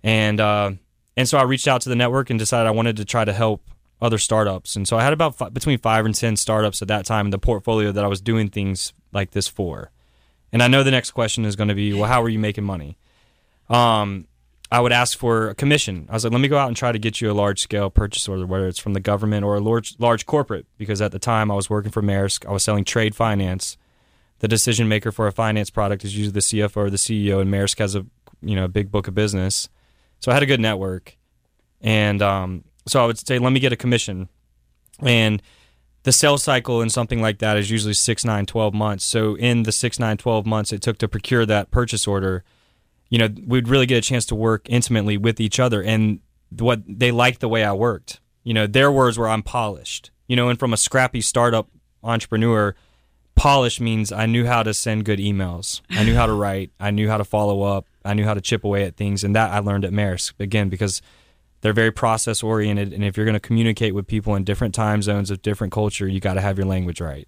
And 0.03 0.41
uh, 0.41 0.73
and 1.17 1.29
so 1.29 1.39
I 1.39 1.43
reached 1.43 1.69
out 1.69 1.83
to 1.83 1.89
the 1.89 1.97
network 1.97 2.31
and 2.31 2.39
decided 2.39 2.67
I 2.67 2.73
wanted 2.73 2.97
to 2.97 3.05
try 3.05 3.25
to 3.25 3.33
help 3.33 3.63
other 4.03 4.19
startups. 4.19 4.77
And 4.77 4.87
so 4.87 4.99
I 4.99 5.05
had 5.05 5.13
about 5.13 5.41
f- 5.41 5.55
between 5.55 5.79
five 5.79 6.05
and 6.05 6.15
10 6.15 6.37
startups 6.37 6.83
at 6.83 6.89
that 6.89 7.07
time 7.07 7.27
in 7.27 7.31
the 7.31 7.39
portfolio 7.39 7.93
that 7.93 8.05
I 8.05 8.09
was 8.09 8.21
doing 8.21 8.49
things 8.49 8.93
like 9.13 9.31
this 9.31 9.47
for. 9.47 9.93
And 10.53 10.63
I 10.63 10.69
know 10.69 10.83
the 10.83 10.91
next 10.91 11.13
question 11.13 11.45
is 11.45 11.57
going 11.57 11.69
to 11.69 11.75
be, 11.75 11.93
well, 11.93 12.05
how 12.05 12.23
are 12.23 12.29
you 12.29 12.39
making 12.39 12.65
money? 12.65 12.99
Um, 13.71 14.27
I 14.73 14.81
would 14.81 14.93
ask 14.93 15.17
for 15.17 15.51
a 15.51 15.55
commission. 15.55 16.07
I 16.11 16.15
was 16.15 16.25
like, 16.25 16.33
let 16.33 16.41
me 16.41 16.49
go 16.49 16.59
out 16.59 16.69
and 16.69 16.77
try 16.77 16.93
to 16.93 16.99
get 16.99 17.21
you 17.21 17.31
a 17.31 17.33
large 17.33 17.61
scale 17.61 17.91
purchase 17.91 18.29
order, 18.29 18.45
whether 18.45 18.67
it's 18.67 18.79
from 18.79 18.93
the 18.93 19.01
government 19.01 19.45
or 19.45 19.55
a 19.55 19.61
large, 19.61 19.95
large 19.99 20.27
corporate. 20.27 20.67
Because 20.79 21.01
at 21.01 21.13
the 21.13 21.19
time 21.19 21.51
I 21.51 21.55
was 21.55 21.71
working 21.71 21.93
for 21.93 22.03
Maersk, 22.03 22.45
I 22.47 22.53
was 22.53 22.65
selling 22.65 22.85
trade 22.85 23.15
finance. 23.15 23.77
The 24.41 24.49
decision 24.49 24.89
maker 24.89 25.13
for 25.13 25.29
a 25.29 25.33
finance 25.33 25.71
product 25.71 26.05
is 26.05 26.17
usually 26.17 26.33
the 26.33 26.41
CFO 26.41 26.77
or 26.77 26.91
the 26.91 26.97
CEO, 26.97 27.41
and 27.41 27.53
Maersk 27.53 27.79
has 27.79 27.95
a 27.95 28.05
you 28.41 28.57
know 28.57 28.65
a 28.65 28.69
big 28.69 28.91
book 28.91 29.07
of 29.07 29.15
business. 29.15 29.69
So 30.19 30.33
I 30.33 30.35
had 30.35 30.43
a 30.43 30.47
good 30.47 30.59
network, 30.59 31.17
and 31.81 32.21
um, 32.21 32.65
so 32.87 33.03
I 33.03 33.07
would 33.07 33.19
say, 33.19 33.39
let 33.39 33.53
me 33.53 33.61
get 33.61 33.73
a 33.73 33.77
commission, 33.77 34.29
and 35.01 35.43
the 36.05 36.13
sales 36.13 36.43
cycle 36.43 36.83
in 36.83 36.91
something 36.91 37.23
like 37.23 37.39
that 37.39 37.57
is 37.57 37.71
usually 37.71 37.95
six, 37.95 38.25
nine, 38.25 38.45
12 38.45 38.75
months. 38.75 39.05
So 39.05 39.37
in 39.37 39.63
the 39.63 39.73
six, 39.73 40.01
nine, 40.01 40.17
12 40.17 40.47
months 40.47 40.73
it 40.73 40.83
took 40.83 40.99
to 40.99 41.07
procure 41.07 41.47
that 41.47 41.71
purchase 41.71 42.09
order, 42.09 42.43
you 43.09 43.19
know, 43.19 43.29
we'd 43.47 43.69
really 43.69 43.87
get 43.87 43.99
a 43.99 44.01
chance 44.01 44.27
to 44.27 44.35
work 44.35 44.67
intimately 44.69 45.17
with 45.17 45.41
each 45.41 45.61
other. 45.61 45.81
And 45.81 46.19
what 46.59 46.83
they 46.87 47.11
liked 47.11 47.41
the 47.41 47.49
way 47.49 47.65
I 47.65 47.73
worked. 47.73 48.21
You 48.43 48.55
know, 48.55 48.67
their 48.67 48.91
words 48.91 49.17
were 49.17 49.29
I'm 49.29 49.43
polished. 49.43 50.11
You 50.27 50.37
know, 50.37 50.49
and 50.49 50.59
from 50.59 50.73
a 50.73 50.77
scrappy 50.77 51.21
startup 51.21 51.69
entrepreneur, 52.03 52.75
polish 53.35 53.81
means 53.81 54.13
I 54.13 54.27
knew 54.27 54.47
how 54.47 54.63
to 54.63 54.75
send 54.75 55.05
good 55.05 55.19
emails. 55.19 55.81
I 55.91 56.05
knew 56.05 56.15
how 56.15 56.27
to 56.27 56.33
write. 56.43 56.71
I 56.81 56.91
knew 56.91 57.09
how 57.09 57.19
to 57.19 57.25
follow 57.25 57.63
up. 57.63 57.87
I 58.05 58.15
knew 58.15 58.25
how 58.25 58.35
to 58.35 58.41
chip 58.41 58.65
away 58.65 58.85
at 58.85 58.97
things, 58.97 59.23
and 59.23 59.37
that 59.37 59.53
I 59.53 59.61
learned 59.61 59.85
at 59.85 59.93
Maersk 59.93 60.41
again 60.41 60.69
because 60.69 61.03
they're 61.63 61.73
very 61.73 61.91
process 61.91 62.43
oriented. 62.43 62.93
And 62.93 63.03
if 63.03 63.17
you're 63.17 63.27
going 63.27 63.35
to 63.35 63.41
communicate 63.41 63.95
with 63.95 64.07
people 64.07 64.35
in 64.35 64.45
different 64.45 64.75
time 64.75 65.01
zones 65.01 65.31
of 65.31 65.43
different 65.43 65.73
culture, 65.73 66.07
you 66.07 66.21
got 66.21 66.35
to 66.35 66.41
have 66.41 66.59
your 66.59 66.67
language 66.67 67.01
right. 67.01 67.27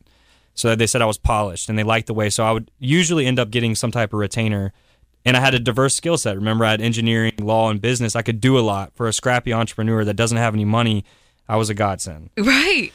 So 0.54 0.76
they 0.76 0.86
said 0.86 1.02
I 1.02 1.06
was 1.06 1.18
polished, 1.18 1.68
and 1.68 1.78
they 1.78 1.82
liked 1.82 2.06
the 2.06 2.14
way. 2.14 2.30
So 2.30 2.44
I 2.44 2.52
would 2.52 2.70
usually 2.78 3.26
end 3.26 3.38
up 3.38 3.50
getting 3.50 3.74
some 3.74 3.90
type 3.90 4.12
of 4.12 4.18
retainer. 4.20 4.72
And 5.24 5.36
I 5.36 5.40
had 5.40 5.54
a 5.54 5.58
diverse 5.58 5.94
skill 5.94 6.18
set. 6.18 6.36
Remember, 6.36 6.64
I 6.64 6.72
had 6.72 6.80
engineering, 6.80 7.32
law, 7.38 7.70
and 7.70 7.80
business. 7.80 8.14
I 8.14 8.22
could 8.22 8.40
do 8.40 8.58
a 8.58 8.60
lot. 8.60 8.92
For 8.94 9.08
a 9.08 9.12
scrappy 9.12 9.52
entrepreneur 9.52 10.04
that 10.04 10.14
doesn't 10.14 10.36
have 10.36 10.52
any 10.52 10.66
money, 10.66 11.04
I 11.48 11.56
was 11.56 11.70
a 11.70 11.74
godsend. 11.74 12.30
Right. 12.36 12.92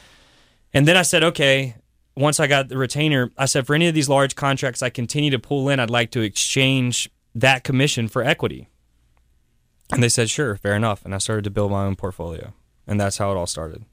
And 0.72 0.86
then 0.86 0.96
I 0.96 1.02
said, 1.02 1.24
okay, 1.24 1.74
once 2.16 2.38
I 2.38 2.46
got 2.46 2.68
the 2.68 2.78
retainer, 2.78 3.30
I 3.36 3.46
said, 3.46 3.66
for 3.66 3.74
any 3.74 3.88
of 3.88 3.94
these 3.94 4.08
large 4.08 4.36
contracts 4.36 4.82
I 4.82 4.90
continue 4.90 5.30
to 5.30 5.38
pull 5.38 5.68
in, 5.68 5.80
I'd 5.80 5.90
like 5.90 6.12
to 6.12 6.20
exchange 6.20 7.10
that 7.34 7.64
commission 7.64 8.08
for 8.08 8.22
equity. 8.22 8.68
And 9.92 10.02
they 10.02 10.08
said, 10.08 10.30
sure, 10.30 10.56
fair 10.56 10.74
enough. 10.74 11.04
And 11.04 11.14
I 11.14 11.18
started 11.18 11.44
to 11.44 11.50
build 11.50 11.70
my 11.70 11.84
own 11.84 11.96
portfolio. 11.96 12.52
And 12.86 13.00
that's 13.00 13.18
how 13.18 13.30
it 13.30 13.36
all 13.36 13.46
started. 13.46 13.84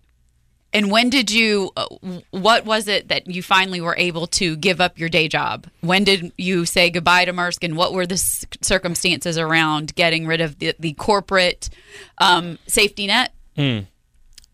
And 0.74 0.92
when 0.92 1.10
did 1.10 1.32
you, 1.32 1.72
uh, 1.78 1.88
what 2.32 2.66
was 2.66 2.88
it 2.88 3.08
that 3.08 3.28
you 3.28 3.42
finally 3.42 3.80
were 3.80 3.96
able 3.98 4.28
to 4.28 4.56
give 4.58 4.82
up 4.82 5.00
your 5.00 5.08
day 5.08 5.28
job? 5.28 5.68
When 5.82 6.04
did 6.04 6.34
you 6.38 6.66
say 6.66 6.90
goodbye 6.90 7.26
to 7.26 7.34
Maersk 7.34 7.64
and 7.64 7.78
what 7.78 7.94
were 7.94 8.06
the 8.06 8.18
circumstances 8.18 9.38
around 9.38 9.96
getting 9.96 10.28
rid 10.28 10.42
of 10.42 10.60
the, 10.60 10.76
the 10.78 10.94
corporate 10.94 11.70
um, 12.18 12.60
safety 12.68 13.08
net? 13.08 13.34
Mm. 13.58 13.88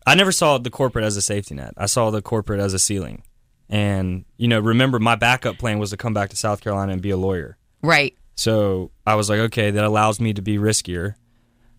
I 0.06 0.14
never 0.14 0.32
saw 0.32 0.58
the 0.58 0.70
corporate 0.70 1.04
as 1.04 1.16
a 1.16 1.22
safety 1.22 1.54
net. 1.54 1.74
I 1.76 1.86
saw 1.86 2.10
the 2.10 2.22
corporate 2.22 2.60
as 2.60 2.74
a 2.74 2.78
ceiling. 2.78 3.22
And, 3.68 4.24
you 4.36 4.46
know, 4.46 4.60
remember 4.60 4.98
my 4.98 5.16
backup 5.16 5.58
plan 5.58 5.78
was 5.78 5.90
to 5.90 5.96
come 5.96 6.14
back 6.14 6.30
to 6.30 6.36
South 6.36 6.60
Carolina 6.60 6.92
and 6.92 7.02
be 7.02 7.10
a 7.10 7.16
lawyer. 7.16 7.56
Right. 7.82 8.16
So 8.36 8.92
I 9.06 9.16
was 9.16 9.28
like, 9.28 9.40
okay, 9.40 9.70
that 9.72 9.84
allows 9.84 10.20
me 10.20 10.32
to 10.34 10.42
be 10.42 10.58
riskier. 10.58 11.14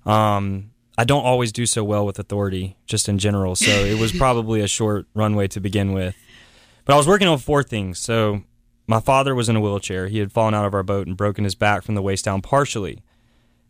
Um, 0.06 0.72
I 0.98 1.04
don't 1.04 1.24
always 1.26 1.52
do 1.52 1.66
so 1.66 1.84
well 1.84 2.06
with 2.06 2.20
authority, 2.20 2.78
just 2.86 3.10
in 3.10 3.18
general. 3.18 3.56
So 3.56 3.72
it 3.72 4.00
was 4.00 4.12
probably 4.18 4.62
a 4.62 4.68
short 4.68 5.08
runway 5.14 5.48
to 5.50 5.60
begin 5.60 5.94
with. 5.94 6.16
But 6.86 6.94
I 6.94 6.98
was 6.98 7.08
working 7.08 7.28
on 7.28 7.38
four 7.38 7.64
things. 7.64 8.00
So 8.00 8.44
my 8.88 9.00
father 9.00 9.36
was 9.36 9.50
in 9.50 9.56
a 9.56 9.62
wheelchair. 9.62 10.08
He 10.08 10.20
had 10.20 10.32
fallen 10.32 10.54
out 10.54 10.66
of 10.66 10.74
our 10.74 10.84
boat 10.84 11.08
and 11.08 11.18
broken 11.18 11.44
his 11.44 11.56
back 11.56 11.84
from 11.84 11.96
the 11.96 12.02
waist 12.02 12.26
down 12.26 12.42
partially. 12.42 13.02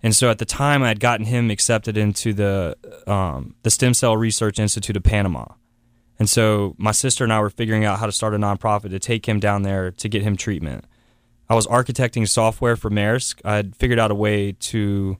And 0.03 0.15
so 0.15 0.29
at 0.29 0.37
the 0.37 0.45
time, 0.45 0.83
I 0.83 0.89
had 0.89 0.99
gotten 0.99 1.25
him 1.25 1.49
accepted 1.49 1.97
into 1.97 2.33
the 2.33 2.75
um, 3.07 3.55
the 3.63 3.71
Stem 3.71 3.93
Cell 3.93 4.15
Research 4.15 4.59
Institute 4.59 4.95
of 4.95 5.03
Panama. 5.03 5.45
And 6.19 6.29
so 6.29 6.75
my 6.77 6.91
sister 6.91 7.23
and 7.23 7.33
I 7.33 7.39
were 7.39 7.49
figuring 7.49 7.85
out 7.85 7.99
how 7.99 8.05
to 8.05 8.11
start 8.11 8.33
a 8.33 8.37
nonprofit 8.37 8.91
to 8.91 8.99
take 8.99 9.27
him 9.27 9.39
down 9.39 9.63
there 9.63 9.91
to 9.91 10.09
get 10.09 10.21
him 10.21 10.37
treatment. 10.37 10.85
I 11.49 11.55
was 11.55 11.67
architecting 11.67 12.27
software 12.27 12.75
for 12.75 12.89
Maersk. 12.89 13.41
I 13.43 13.55
had 13.55 13.75
figured 13.75 13.99
out 13.99 14.11
a 14.11 14.15
way 14.15 14.51
to. 14.51 15.17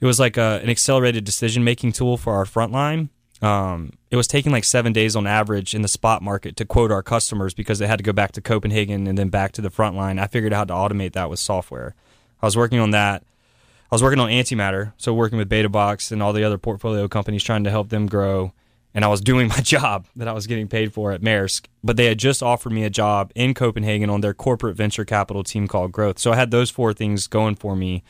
It 0.00 0.06
was 0.06 0.20
like 0.20 0.36
a, 0.36 0.60
an 0.62 0.70
accelerated 0.70 1.24
decision 1.24 1.64
making 1.64 1.92
tool 1.92 2.16
for 2.16 2.34
our 2.34 2.44
frontline. 2.44 3.08
Um, 3.42 3.92
it 4.10 4.16
was 4.16 4.26
taking 4.26 4.52
like 4.52 4.64
seven 4.64 4.92
days 4.92 5.14
on 5.14 5.26
average 5.26 5.74
in 5.74 5.82
the 5.82 5.88
spot 5.88 6.22
market 6.22 6.56
to 6.56 6.64
quote 6.64 6.90
our 6.90 7.02
customers 7.02 7.54
because 7.54 7.78
they 7.78 7.86
had 7.86 7.98
to 7.98 8.02
go 8.02 8.12
back 8.12 8.32
to 8.32 8.40
Copenhagen 8.40 9.06
and 9.06 9.18
then 9.18 9.28
back 9.28 9.52
to 9.52 9.62
the 9.62 9.70
frontline. 9.70 10.20
I 10.20 10.26
figured 10.26 10.52
out 10.52 10.70
how 10.70 10.88
to 10.88 10.94
automate 10.94 11.12
that 11.12 11.28
with 11.28 11.38
software. 11.38 11.94
I 12.40 12.46
was 12.46 12.56
working 12.56 12.78
on 12.78 12.90
that. 12.92 13.24
I 13.90 13.94
was 13.94 14.02
working 14.02 14.18
on 14.18 14.30
antimatter, 14.30 14.92
so 14.96 15.14
working 15.14 15.38
with 15.38 15.48
BetaBox 15.48 16.10
and 16.10 16.22
all 16.22 16.32
the 16.32 16.44
other 16.44 16.58
portfolio 16.58 17.06
companies 17.08 17.44
trying 17.44 17.64
to 17.64 17.70
help 17.70 17.90
them 17.90 18.06
grow. 18.06 18.52
And 18.94 19.04
I 19.04 19.08
was 19.08 19.20
doing 19.20 19.48
my 19.56 19.60
job 19.60 20.06
that 20.16 20.28
I 20.28 20.32
was 20.32 20.46
getting 20.46 20.66
paid 20.66 20.92
for 20.92 21.12
at 21.12 21.20
Maersk, 21.20 21.66
but 21.84 21.96
they 21.96 22.06
had 22.06 22.18
just 22.18 22.42
offered 22.42 22.72
me 22.72 22.84
a 22.84 22.90
job 22.90 23.30
in 23.34 23.54
Copenhagen 23.54 24.10
on 24.10 24.22
their 24.22 24.34
corporate 24.34 24.76
venture 24.76 25.04
capital 25.04 25.44
team 25.44 25.68
called 25.68 25.92
Growth. 25.92 26.18
So 26.18 26.32
I 26.32 26.36
had 26.36 26.50
those 26.50 26.70
four 26.70 26.92
things 26.92 27.26
going 27.26 27.54
for 27.54 27.76
me, 27.76 28.02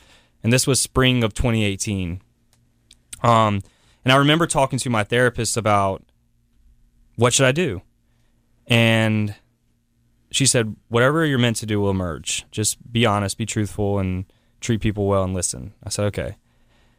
and 0.43 0.53
this 0.53 0.67
was 0.67 0.81
spring 0.81 1.23
of 1.23 1.33
2018. 1.33 2.21
Um, 3.23 3.61
and 4.03 4.11
I 4.11 4.15
remember 4.15 4.47
talking 4.47 4.79
to 4.79 4.89
my 4.89 5.03
therapist 5.03 5.57
about 5.57 6.03
what 7.15 7.33
should 7.33 7.45
I 7.45 7.51
do, 7.51 7.81
and 8.67 9.35
she 10.31 10.45
said, 10.45 10.75
"Whatever 10.87 11.25
you're 11.25 11.39
meant 11.39 11.57
to 11.57 11.65
do 11.65 11.79
will 11.79 11.89
emerge. 11.89 12.45
Just 12.51 12.91
be 12.91 13.05
honest, 13.05 13.37
be 13.37 13.45
truthful, 13.45 13.99
and." 13.99 14.25
treat 14.59 14.81
people 14.81 15.07
well 15.07 15.23
and 15.23 15.33
listen. 15.33 15.73
I 15.83 15.89
said, 15.89 16.05
okay. 16.05 16.35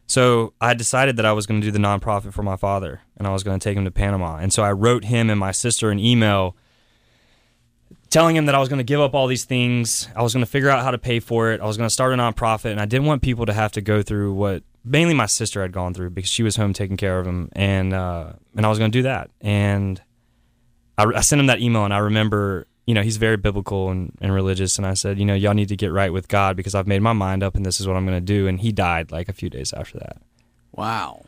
So 0.07 0.53
I 0.59 0.73
decided 0.73 1.17
that 1.17 1.25
I 1.25 1.33
was 1.33 1.45
going 1.45 1.61
to 1.61 1.67
do 1.67 1.71
the 1.71 1.79
nonprofit 1.79 2.33
for 2.33 2.43
my 2.43 2.55
father 2.55 3.01
and 3.17 3.27
I 3.27 3.31
was 3.31 3.43
going 3.43 3.59
to 3.59 3.63
take 3.63 3.77
him 3.77 3.85
to 3.85 3.91
Panama. 3.91 4.37
And 4.37 4.51
so 4.51 4.63
I 4.63 4.71
wrote 4.71 5.05
him 5.05 5.29
and 5.29 5.39
my 5.39 5.51
sister 5.51 5.91
an 5.91 5.99
email 5.99 6.55
telling 8.09 8.35
him 8.35 8.45
that 8.47 8.55
I 8.55 8.59
was 8.59 8.69
going 8.69 8.79
to 8.79 8.83
give 8.83 8.99
up 8.99 9.13
all 9.13 9.27
these 9.27 9.45
things. 9.45 10.07
I 10.15 10.21
was 10.21 10.33
going 10.33 10.43
to 10.43 10.49
figure 10.49 10.69
out 10.69 10.83
how 10.83 10.91
to 10.91 10.97
pay 10.97 11.19
for 11.19 11.51
it. 11.51 11.61
I 11.61 11.65
was 11.65 11.77
going 11.77 11.87
to 11.87 11.93
start 11.93 12.13
a 12.13 12.17
nonprofit 12.17 12.71
and 12.71 12.81
I 12.81 12.85
didn't 12.85 13.07
want 13.07 13.21
people 13.21 13.45
to 13.45 13.53
have 13.53 13.71
to 13.73 13.81
go 13.81 14.01
through 14.01 14.33
what 14.33 14.63
mainly 14.83 15.13
my 15.13 15.25
sister 15.25 15.61
had 15.61 15.71
gone 15.71 15.93
through 15.93 16.11
because 16.11 16.29
she 16.29 16.43
was 16.43 16.55
home 16.55 16.73
taking 16.73 16.97
care 16.97 17.19
of 17.19 17.27
him. 17.27 17.49
And, 17.53 17.93
uh, 17.93 18.33
and 18.55 18.65
I 18.65 18.69
was 18.69 18.79
going 18.79 18.91
to 18.91 18.97
do 18.97 19.03
that. 19.03 19.29
And 19.41 20.01
I, 20.97 21.05
I 21.05 21.21
sent 21.21 21.39
him 21.39 21.47
that 21.47 21.61
email 21.61 21.85
and 21.85 21.93
I 21.93 21.99
remember 21.99 22.65
you 22.89 22.95
know, 22.95 23.03
he's 23.03 23.17
very 23.17 23.37
biblical 23.37 23.91
and, 23.91 24.17
and 24.19 24.33
religious. 24.33 24.79
And 24.79 24.87
I 24.87 24.95
said, 24.95 25.19
you 25.19 25.25
know, 25.25 25.35
y'all 25.35 25.53
need 25.53 25.67
to 25.67 25.75
get 25.75 25.91
right 25.91 26.11
with 26.11 26.27
God 26.27 26.57
because 26.57 26.73
I've 26.73 26.87
made 26.87 27.03
my 27.03 27.13
mind 27.13 27.43
up 27.43 27.53
and 27.53 27.63
this 27.63 27.79
is 27.79 27.87
what 27.87 27.95
I'm 27.95 28.03
going 28.03 28.17
to 28.17 28.19
do. 28.19 28.47
And 28.47 28.59
he 28.59 28.71
died 28.71 29.11
like 29.11 29.29
a 29.29 29.33
few 29.33 29.47
days 29.47 29.73
after 29.73 29.99
that. 29.99 30.17
Wow. 30.71 31.25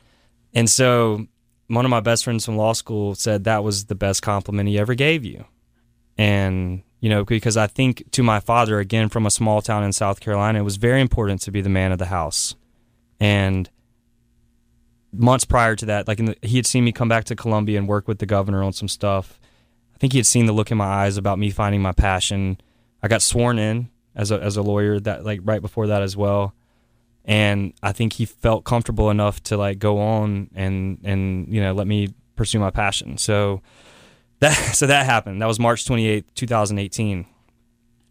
And 0.56 0.68
so 0.68 1.28
one 1.68 1.86
of 1.86 1.92
my 1.92 2.00
best 2.00 2.24
friends 2.24 2.46
from 2.46 2.58
law 2.58 2.74
school 2.74 3.14
said 3.14 3.44
that 3.44 3.64
was 3.64 3.86
the 3.86 3.94
best 3.94 4.24
compliment 4.24 4.70
he 4.70 4.80
ever 4.80 4.96
gave 4.96 5.24
you. 5.24 5.46
And, 6.22 6.84
you 7.00 7.10
know, 7.10 7.24
because 7.26 7.58
I 7.58 7.68
think 7.68 8.12
to 8.12 8.24
my 8.24 8.40
father, 8.40 8.80
again, 8.80 9.10
from 9.10 9.26
a 9.26 9.32
small 9.32 9.62
town 9.62 9.84
in 9.84 9.94
South 9.94 10.20
Carolina, 10.20 10.60
it 10.60 10.64
was 10.64 10.78
very 10.78 11.02
important 11.02 11.42
to 11.42 11.52
be 11.52 11.62
the 11.62 11.70
man 11.70 11.92
of 11.92 11.98
the 11.98 12.06
house. 12.06 12.56
And 13.20 13.70
months 15.12 15.46
prior 15.46 15.76
to 15.76 15.86
that, 15.86 16.08
like 16.08 16.18
the, 16.18 16.36
he 16.42 16.58
had 16.58 16.66
seen 16.66 16.84
me 16.84 16.92
come 16.92 17.10
back 17.10 17.26
to 17.26 17.36
Columbia 17.36 17.78
and 17.80 17.88
work 17.88 18.08
with 18.08 18.20
the 18.20 18.26
governor 18.26 18.64
on 18.64 18.74
some 18.74 18.88
stuff 18.88 19.40
I 20.02 20.02
think 20.02 20.14
he 20.14 20.20
had 20.20 20.26
seen 20.26 20.48
the 20.48 20.52
look 20.52 20.72
in 20.72 20.80
my 20.80 20.88
eyes 20.88 21.18
about 21.18 21.38
me 21.38 21.52
finding 21.52 21.80
my 21.80 21.92
passion. 21.92 22.60
I 23.04 23.08
got 23.08 23.22
sworn 23.22 23.60
in 23.60 23.92
as 24.16 24.32
a 24.32 24.42
as 24.42 24.58
a 24.58 24.64
lawyer 24.64 25.00
that 25.00 25.24
like 25.24 25.42
right 25.44 25.62
before 25.62 25.86
that 25.86 26.02
as 26.02 26.18
well. 26.18 26.56
And 27.24 27.74
I 27.84 27.92
think 27.92 28.14
he 28.14 28.26
felt 28.26 28.64
comfortable 28.64 29.12
enough 29.12 29.44
to 29.44 29.58
like 29.58 29.78
go 29.78 30.00
on 30.00 30.50
and 30.56 30.98
and 31.04 31.54
you 31.54 31.62
know 31.62 31.74
let 31.74 31.86
me 31.86 32.16
pursue 32.36 32.58
my 32.58 32.72
passion. 32.72 33.20
So 33.20 33.62
that 34.42 34.54
so 34.76 34.88
that 34.88 35.06
happened. 35.06 35.42
That 35.42 35.48
was 35.48 35.60
March 35.60 35.86
28th, 35.86 36.26
2018. 36.36 37.26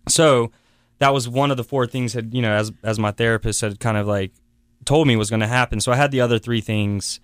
So 0.09 0.51
that 0.99 1.13
was 1.13 1.29
one 1.29 1.51
of 1.51 1.57
the 1.57 1.65
four 1.65 1.87
things 1.87 2.15
had, 2.15 2.35
you 2.35 2.43
know 2.43 2.53
as 2.53 2.73
as 2.83 2.99
my 2.99 3.11
therapist 3.11 3.61
had 3.61 3.79
kind 3.79 3.97
of 3.97 4.07
like 4.07 4.33
told 4.85 5.07
me 5.07 5.17
was 5.17 5.31
going 5.31 5.41
to 5.41 5.47
happen. 5.47 5.81
So 5.81 5.93
I 5.93 5.97
had 5.97 6.11
the 6.11 6.21
other 6.23 6.39
three 6.39 6.61
things 6.63 7.21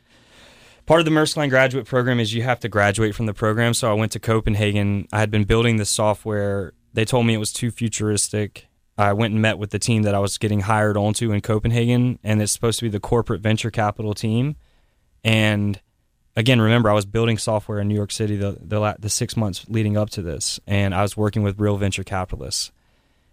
part 0.86 1.00
of 1.00 1.04
the 1.04 1.10
Maersk 1.10 1.50
graduate 1.50 1.86
program 1.86 2.18
is 2.18 2.32
you 2.32 2.42
have 2.42 2.60
to 2.60 2.68
graduate 2.68 3.14
from 3.14 3.26
the 3.26 3.34
program. 3.34 3.74
So 3.74 3.90
I 3.90 3.94
went 3.94 4.12
to 4.12 4.20
Copenhagen. 4.20 5.06
I 5.12 5.18
had 5.18 5.30
been 5.30 5.44
building 5.44 5.76
this 5.76 5.90
software. 5.90 6.72
They 6.94 7.04
told 7.04 7.26
me 7.26 7.34
it 7.34 7.38
was 7.38 7.52
too 7.52 7.70
futuristic. 7.70 8.68
I 8.96 9.12
went 9.12 9.32
and 9.32 9.42
met 9.42 9.58
with 9.58 9.70
the 9.70 9.78
team 9.78 10.04
that 10.04 10.14
I 10.14 10.20
was 10.20 10.38
getting 10.38 10.60
hired 10.60 10.96
onto 10.96 11.30
in 11.32 11.42
Copenhagen, 11.42 12.18
and 12.24 12.40
it's 12.40 12.52
supposed 12.52 12.78
to 12.78 12.86
be 12.86 12.88
the 12.88 13.00
corporate 13.00 13.42
venture 13.42 13.70
capital 13.70 14.14
team. 14.14 14.56
And 15.22 15.78
again, 16.36 16.60
remember, 16.60 16.90
I 16.90 16.94
was 16.94 17.06
building 17.06 17.38
software 17.38 17.80
in 17.80 17.88
New 17.88 17.94
York 17.94 18.12
City 18.12 18.36
the, 18.36 18.58
the, 18.60 18.96
the 18.98 19.08
six 19.08 19.36
months 19.36 19.64
leading 19.68 19.96
up 19.96 20.10
to 20.10 20.22
this, 20.22 20.60
and 20.66 20.94
I 20.94 21.02
was 21.02 21.16
working 21.16 21.42
with 21.42 21.58
real 21.58 21.76
venture 21.76 22.04
capitalists. 22.04 22.70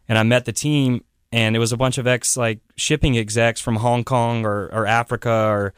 And 0.07 0.17
I 0.17 0.23
met 0.23 0.45
the 0.45 0.51
team, 0.51 1.03
and 1.31 1.55
it 1.55 1.59
was 1.59 1.71
a 1.71 1.77
bunch 1.77 1.97
of 1.97 2.07
ex 2.07 2.37
like 2.37 2.59
shipping 2.75 3.17
execs 3.17 3.61
from 3.61 3.77
Hong 3.77 4.03
Kong 4.03 4.45
or, 4.45 4.69
or 4.73 4.85
Africa 4.85 5.29
or 5.31 5.73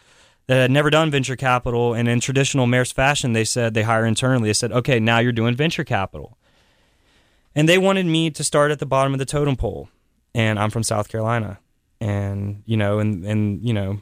that 0.47 0.55
had 0.55 0.71
never 0.71 0.89
done 0.89 1.09
venture 1.09 1.35
capital. 1.35 1.93
And 1.93 2.07
in 2.07 2.19
traditional 2.19 2.67
Maersk 2.67 2.93
fashion, 2.93 3.33
they 3.33 3.43
said 3.43 3.73
they 3.73 3.83
hire 3.83 4.05
internally. 4.05 4.49
They 4.49 4.53
said, 4.53 4.71
okay, 4.71 4.99
now 4.99 5.19
you're 5.19 5.31
doing 5.31 5.55
venture 5.55 5.83
capital. 5.83 6.37
And 7.55 7.67
they 7.69 7.77
wanted 7.77 8.05
me 8.05 8.29
to 8.31 8.43
start 8.43 8.71
at 8.71 8.79
the 8.79 8.85
bottom 8.85 9.13
of 9.13 9.19
the 9.19 9.25
totem 9.25 9.55
pole. 9.55 9.89
And 10.33 10.59
I'm 10.59 10.69
from 10.69 10.83
South 10.83 11.07
Carolina. 11.07 11.59
And, 12.01 12.61
you 12.65 12.77
know, 12.77 12.99
and, 12.99 13.25
and, 13.25 13.63
you 13.65 13.73
know, 13.73 14.01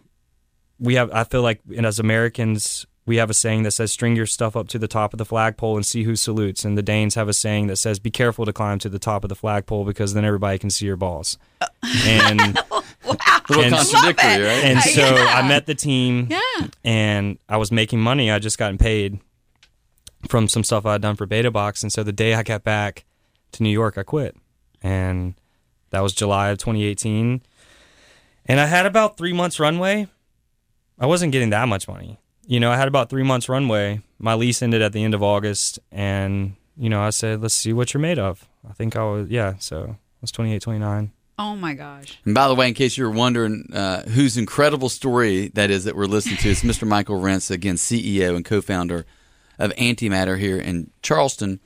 we 0.79 0.95
have, 0.95 1.11
I 1.11 1.23
feel 1.23 1.43
like 1.43 1.61
and 1.75 1.85
as 1.85 1.99
Americans, 1.99 2.85
we 3.05 3.17
have 3.17 3.29
a 3.29 3.33
saying 3.33 3.63
that 3.63 3.72
says 3.72 3.91
string 3.91 4.15
your 4.15 4.25
stuff 4.25 4.55
up 4.55 4.67
to 4.69 4.79
the 4.79 4.88
top 4.88 5.13
of 5.13 5.17
the 5.17 5.25
flagpole 5.25 5.75
and 5.75 5.86
see 5.86 6.03
who 6.03 6.15
salutes. 6.15 6.63
And 6.63 6.77
the 6.77 6.81
danes 6.81 7.15
have 7.15 7.27
a 7.27 7.33
saying 7.33 7.67
that 7.67 7.75
says 7.75 8.00
be 8.00 8.10
careful 8.12 8.45
to 8.45 8.53
climb 8.53 8.79
to 8.79 8.88
the 8.89 9.00
top 9.00 9.24
of 9.25 9.29
the 9.29 9.36
flagpole 9.36 9.83
because 9.83 10.13
then 10.13 10.24
everybody 10.24 10.57
can 10.57 10.69
see 10.69 10.86
your 10.86 10.95
balls. 10.95 11.38
And 12.05 12.39
wow. 12.72 12.81
A 13.10 13.13
little 13.50 13.63
And- 13.65 13.75
contradictory, 13.75 14.43
right? 14.43 14.63
and 14.63 14.79
so 14.79 15.01
Yeah. 15.01 15.25
i 15.36 15.45
met 15.45 15.65
the 15.65 15.75
team 15.75 16.27
Yeah. 16.29 16.67
and 16.86 17.38
i 17.50 17.57
was 17.57 17.72
making 17.74 18.00
money. 18.00 18.31
I 18.31 18.39
just 18.39 18.57
gotten 18.57 18.77
paid 18.77 19.19
from 20.29 20.48
some 20.48 20.63
stuff 20.63 20.86
i'd 20.86 21.01
done 21.01 21.17
for 21.17 21.27
BetaBox 21.27 21.83
and 21.83 21.91
so 21.91 22.01
the 22.03 22.13
day 22.13 22.33
i 22.33 22.43
got 22.43 22.63
back 22.63 23.03
to 23.51 23.62
new 23.63 23.69
york 23.69 23.98
i 23.98 24.03
quit. 24.03 24.38
And 24.81 25.33
that 25.89 26.00
was 26.00 26.13
july 26.13 26.50
of 26.50 26.57
2018 26.60 27.41
and 28.45 28.60
i 28.62 28.65
had 28.65 28.86
about 28.86 29.17
three 29.17 29.33
months 29.33 29.60
runway. 29.60 30.07
I 30.98 31.05
wasn't 31.07 31.33
getting 31.33 31.50
that 31.50 31.67
much 31.67 31.88
money 31.89 32.19
you 32.45 32.59
know, 32.59 32.71
I 32.71 32.77
had 32.77 32.88
about 32.88 33.09
three 33.09 33.23
months 33.23 33.50
runway. 33.50 34.01
My 34.19 34.33
lease 34.33 34.62
ended 34.62 34.81
at 34.81 34.93
the 34.93 35.03
end 35.03 35.13
of 35.13 35.23
August, 35.23 35.79
and 35.91 36.55
you 36.77 36.89
know, 36.89 37.01
I 37.01 37.09
said, 37.09 37.41
"Let's 37.41 37.53
see 37.53 37.73
what 37.73 37.93
you're 37.93 38.01
made 38.01 38.19
of." 38.19 38.47
I 38.69 38.73
think 38.73 38.95
I 38.95 39.03
was, 39.03 39.29
yeah. 39.29 39.55
So 39.59 39.83
I 39.89 39.97
was 40.21 40.31
28, 40.31 40.62
29. 40.62 41.12
Oh 41.39 41.55
my 41.55 41.73
gosh. 41.73 42.19
And 42.25 42.35
by 42.35 42.47
the 42.47 42.55
way, 42.55 42.67
in 42.67 42.73
case 42.73 42.97
you 42.97 43.05
were 43.05 43.12
wondering 43.12 43.69
uh, 43.73 44.03
whose 44.03 44.38
incredible 44.38 44.89
story 44.89 45.47
that 45.50 45.69
is 45.69 45.85
that 45.85 45.95
we're 45.95 46.05
listening 46.05 46.38
to, 46.38 46.50
it's 46.50 46.62
Mr. 46.63 46.88
Michael 46.88 47.19
Rentz, 47.19 47.50
again, 47.50 47.75
CEO 47.75 48.35
and 48.35 48.45
co 48.45 48.62
founder 48.62 49.05
of 49.59 49.71
Antimatter 49.71 50.39
here 50.39 50.57
in 50.57 50.91
Charleston. 51.01 51.59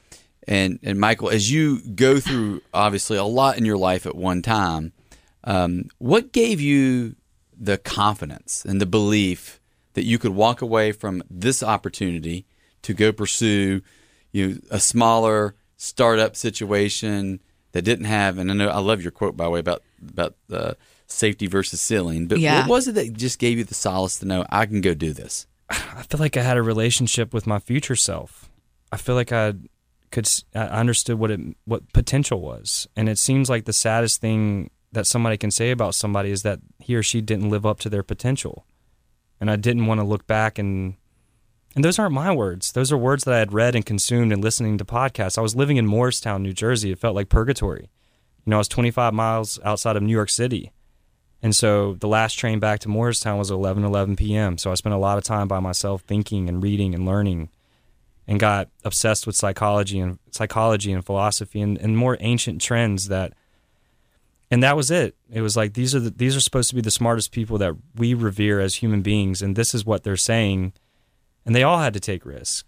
And, 0.48 0.80
and 0.82 1.00
Michael, 1.00 1.30
as 1.30 1.52
you 1.52 1.82
go 1.82 2.20
through 2.20 2.62
obviously 2.74 3.18
a 3.18 3.26
lot 3.26 3.58
in 3.58 3.66
your 3.66 3.78
life 3.78 4.06
at 4.06 4.16
one 4.16 4.42
time, 4.42 4.94
um, 5.44 5.90
what 5.98 6.32
gave 6.32 6.62
you 6.62 7.16
the 7.60 7.78
confidence 7.78 8.64
and 8.64 8.80
the 8.80 8.86
belief 8.86 9.60
that 9.98 10.06
you 10.06 10.20
could 10.20 10.36
walk 10.36 10.62
away 10.62 10.92
from 10.92 11.24
this 11.28 11.64
opportunity 11.64 12.46
to 12.84 12.94
go 12.94 13.12
pursue 13.12 13.82
you 14.32 14.48
know, 14.48 14.58
a 14.70 14.80
smaller 14.80 15.56
startup 15.76 16.36
situation 16.36 17.40
that 17.72 17.82
didn't 17.82 18.06
have 18.06 18.38
and 18.38 18.52
I 18.52 18.54
know 18.54 18.68
I 18.70 18.78
love 18.78 19.02
your 19.02 19.10
quote 19.12 19.36
by 19.36 19.46
the 19.46 19.50
way 19.50 19.60
about 19.60 19.82
about 20.08 20.36
the 20.50 20.78
safety 21.08 21.48
versus 21.48 21.82
ceiling 21.82 22.28
but 22.28 22.38
Yeah. 22.40 22.60
what 22.62 22.70
was 22.70 22.88
it 22.88 22.94
that 22.96 23.14
just 23.14 23.40
gave 23.40 23.58
you 23.58 23.64
the 23.64 23.74
solace 23.74 24.20
to 24.20 24.26
know 24.28 24.46
I 24.52 24.68
can 24.68 24.82
go 24.82 24.94
do 24.94 25.14
this 25.14 25.48
I 25.70 26.04
feel 26.04 26.20
like 26.20 26.38
I 26.38 26.44
had 26.44 26.58
a 26.58 26.62
relationship 26.62 27.34
with 27.34 27.46
my 27.48 27.60
future 27.60 27.96
self. 27.96 28.50
I 28.92 28.98
feel 28.98 29.16
like 29.16 29.32
I 29.34 29.54
could 30.12 30.26
s- 30.28 30.46
I 30.56 30.62
understood 30.84 31.18
what 31.20 31.32
it 31.32 31.42
what 31.66 31.92
potential 31.92 32.40
was, 32.40 32.88
and 32.96 33.10
it 33.10 33.18
seems 33.18 33.50
like 33.50 33.66
the 33.66 33.74
saddest 33.74 34.22
thing 34.22 34.70
that 34.94 35.06
somebody 35.08 35.36
can 35.38 35.52
say 35.52 35.72
about 35.72 35.94
somebody 35.96 36.32
is 36.32 36.44
that 36.44 36.60
he 36.80 36.96
or 36.96 37.04
she 37.04 37.20
didn't 37.20 37.50
live 37.50 37.66
up 37.66 37.80
to 37.82 37.90
their 37.90 38.04
potential. 38.04 38.66
And 39.40 39.52
I 39.52 39.56
didn't 39.56 39.86
want 39.86 40.00
to 40.00 40.06
look 40.06 40.26
back 40.28 40.58
and 40.58 40.96
and 41.76 41.86
those 41.86 42.00
aren't 42.00 42.14
my 42.14 42.34
words. 42.34 42.72
Those 42.72 42.92
are 42.92 42.98
words 42.98 43.24
that 43.26 43.36
I 43.36 43.40
had 43.40 43.54
read 43.54 43.76
and 43.76 43.86
consumed 43.86 44.34
and 44.34 44.44
listening 44.44 44.80
to 44.80 44.86
podcasts. 44.86 45.38
I 45.38 45.42
was 45.42 45.56
living 45.56 45.78
in 45.78 45.86
Morristown, 45.86 46.42
New 46.42 46.54
Jersey. 46.54 46.92
It 46.92 46.98
felt 46.98 47.14
like 47.14 47.30
purgatory. 47.30 47.92
You 48.46 48.50
know, 48.50 48.56
I 48.56 48.60
was 48.60 48.68
25 48.68 49.14
miles 49.14 49.60
outside 49.64 49.96
of 49.96 50.02
New 50.02 50.12
York 50.12 50.32
City. 50.32 50.72
And 51.44 51.56
so 51.56 51.94
the 51.94 52.08
last 52.08 52.34
train 52.34 52.60
back 52.60 52.80
to 52.80 52.90
Morristown 52.90 53.38
was 53.38 53.52
11 53.52 53.84
11 53.84 54.16
p.m. 54.16 54.58
So 54.58 54.72
I 54.72 54.74
spent 54.74 54.96
a 54.96 54.98
lot 54.98 55.20
of 55.20 55.24
time 55.24 55.48
by 55.48 55.60
myself 55.60 56.02
thinking 56.02 56.50
and 56.50 56.64
reading 56.64 56.96
and 56.96 57.06
learning 57.06 57.50
and 58.28 58.40
got 58.40 58.70
obsessed 58.84 59.28
with 59.28 59.36
psychology 59.36 60.00
and 60.00 60.18
psychology 60.32 60.92
and 60.92 61.06
philosophy 61.06 61.62
and, 61.62 61.78
and 61.78 61.96
more 61.96 62.18
ancient 62.22 62.60
trends 62.60 63.08
that 63.08 63.34
and 64.50 64.64
that 64.64 64.78
was 64.78 64.92
it. 64.92 65.16
It 65.32 65.42
was 65.42 65.58
like 65.58 65.74
these 65.74 65.94
are 65.94 66.00
the, 66.00 66.10
these 66.10 66.36
are 66.36 66.42
supposed 66.42 66.70
to 66.70 66.76
be 66.76 66.82
the 66.82 66.92
smartest 66.92 67.32
people 67.32 67.58
that 67.58 67.76
we 67.96 68.14
revere 68.14 68.60
as 68.60 68.76
human 68.76 69.02
beings 69.02 69.42
and 69.42 69.56
this 69.56 69.74
is 69.74 69.86
what 69.86 70.04
they're 70.04 70.18
saying 70.18 70.74
and 71.46 71.56
they 71.56 71.64
all 71.64 71.80
had 71.80 71.94
to 71.94 72.00
take 72.00 72.26
risks. 72.26 72.64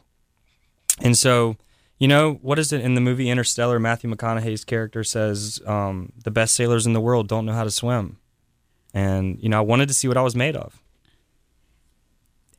And 1.02 1.18
so, 1.18 1.56
you 1.98 2.08
know, 2.08 2.34
what 2.42 2.60
is 2.60 2.74
it 2.74 2.82
in 2.82 2.96
the 2.96 3.02
movie 3.02 3.30
Interstellar? 3.30 3.80
Matthew 3.80 4.14
McConaughey's 4.14 4.66
character 4.66 5.04
says, 5.04 5.62
um, 5.66 6.12
"The 6.24 6.32
best 6.32 6.56
sailors 6.56 6.86
in 6.86 6.94
the 6.94 7.02
world 7.02 7.28
don't 7.28 7.46
know 7.46 7.54
how 7.54 7.64
to 7.64 7.72
swim." 7.72 8.18
and 8.94 9.42
you 9.42 9.50
know 9.50 9.58
I 9.58 9.62
wanted 9.62 9.88
to 9.90 9.94
see 9.94 10.08
what 10.08 10.18
I 10.18 10.22
was 10.22 10.36
made 10.36 10.56
of. 10.56 10.82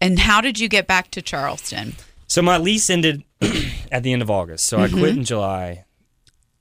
And 0.01 0.19
how 0.19 0.41
did 0.41 0.59
you 0.59 0.69
get 0.69 0.87
back 0.87 1.11
to 1.13 1.23
Charleston? 1.23 1.95
So 2.27 2.41
my 2.41 2.57
lease 2.57 2.89
ended 2.89 3.25
at 3.93 4.03
the 4.03 4.13
end 4.13 4.23
of 4.23 4.31
August, 4.31 4.67
so 4.67 4.79
mm-hmm. 4.79 4.97
I 4.97 4.99
quit 4.99 5.17
in 5.17 5.25
July. 5.25 5.85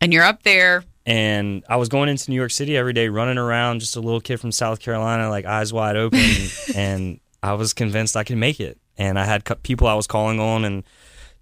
And 0.01 0.11
you're 0.11 0.23
up 0.23 0.43
there. 0.43 0.83
And 1.09 1.63
I 1.67 1.77
was 1.77 1.89
going 1.89 2.07
into 2.07 2.29
New 2.29 2.35
York 2.35 2.51
City 2.51 2.77
every 2.77 2.93
day, 2.93 3.09
running 3.09 3.39
around, 3.39 3.79
just 3.79 3.95
a 3.95 3.99
little 3.99 4.21
kid 4.21 4.39
from 4.39 4.51
South 4.51 4.79
Carolina, 4.79 5.27
like 5.27 5.43
eyes 5.43 5.73
wide 5.73 5.95
open, 5.95 6.21
and 6.75 7.19
I 7.41 7.53
was 7.53 7.73
convinced 7.73 8.15
I 8.15 8.23
could 8.23 8.37
make 8.37 8.59
it. 8.59 8.77
And 8.95 9.17
I 9.17 9.25
had 9.25 9.43
people 9.63 9.87
I 9.87 9.95
was 9.95 10.05
calling 10.05 10.39
on 10.39 10.63
and 10.63 10.83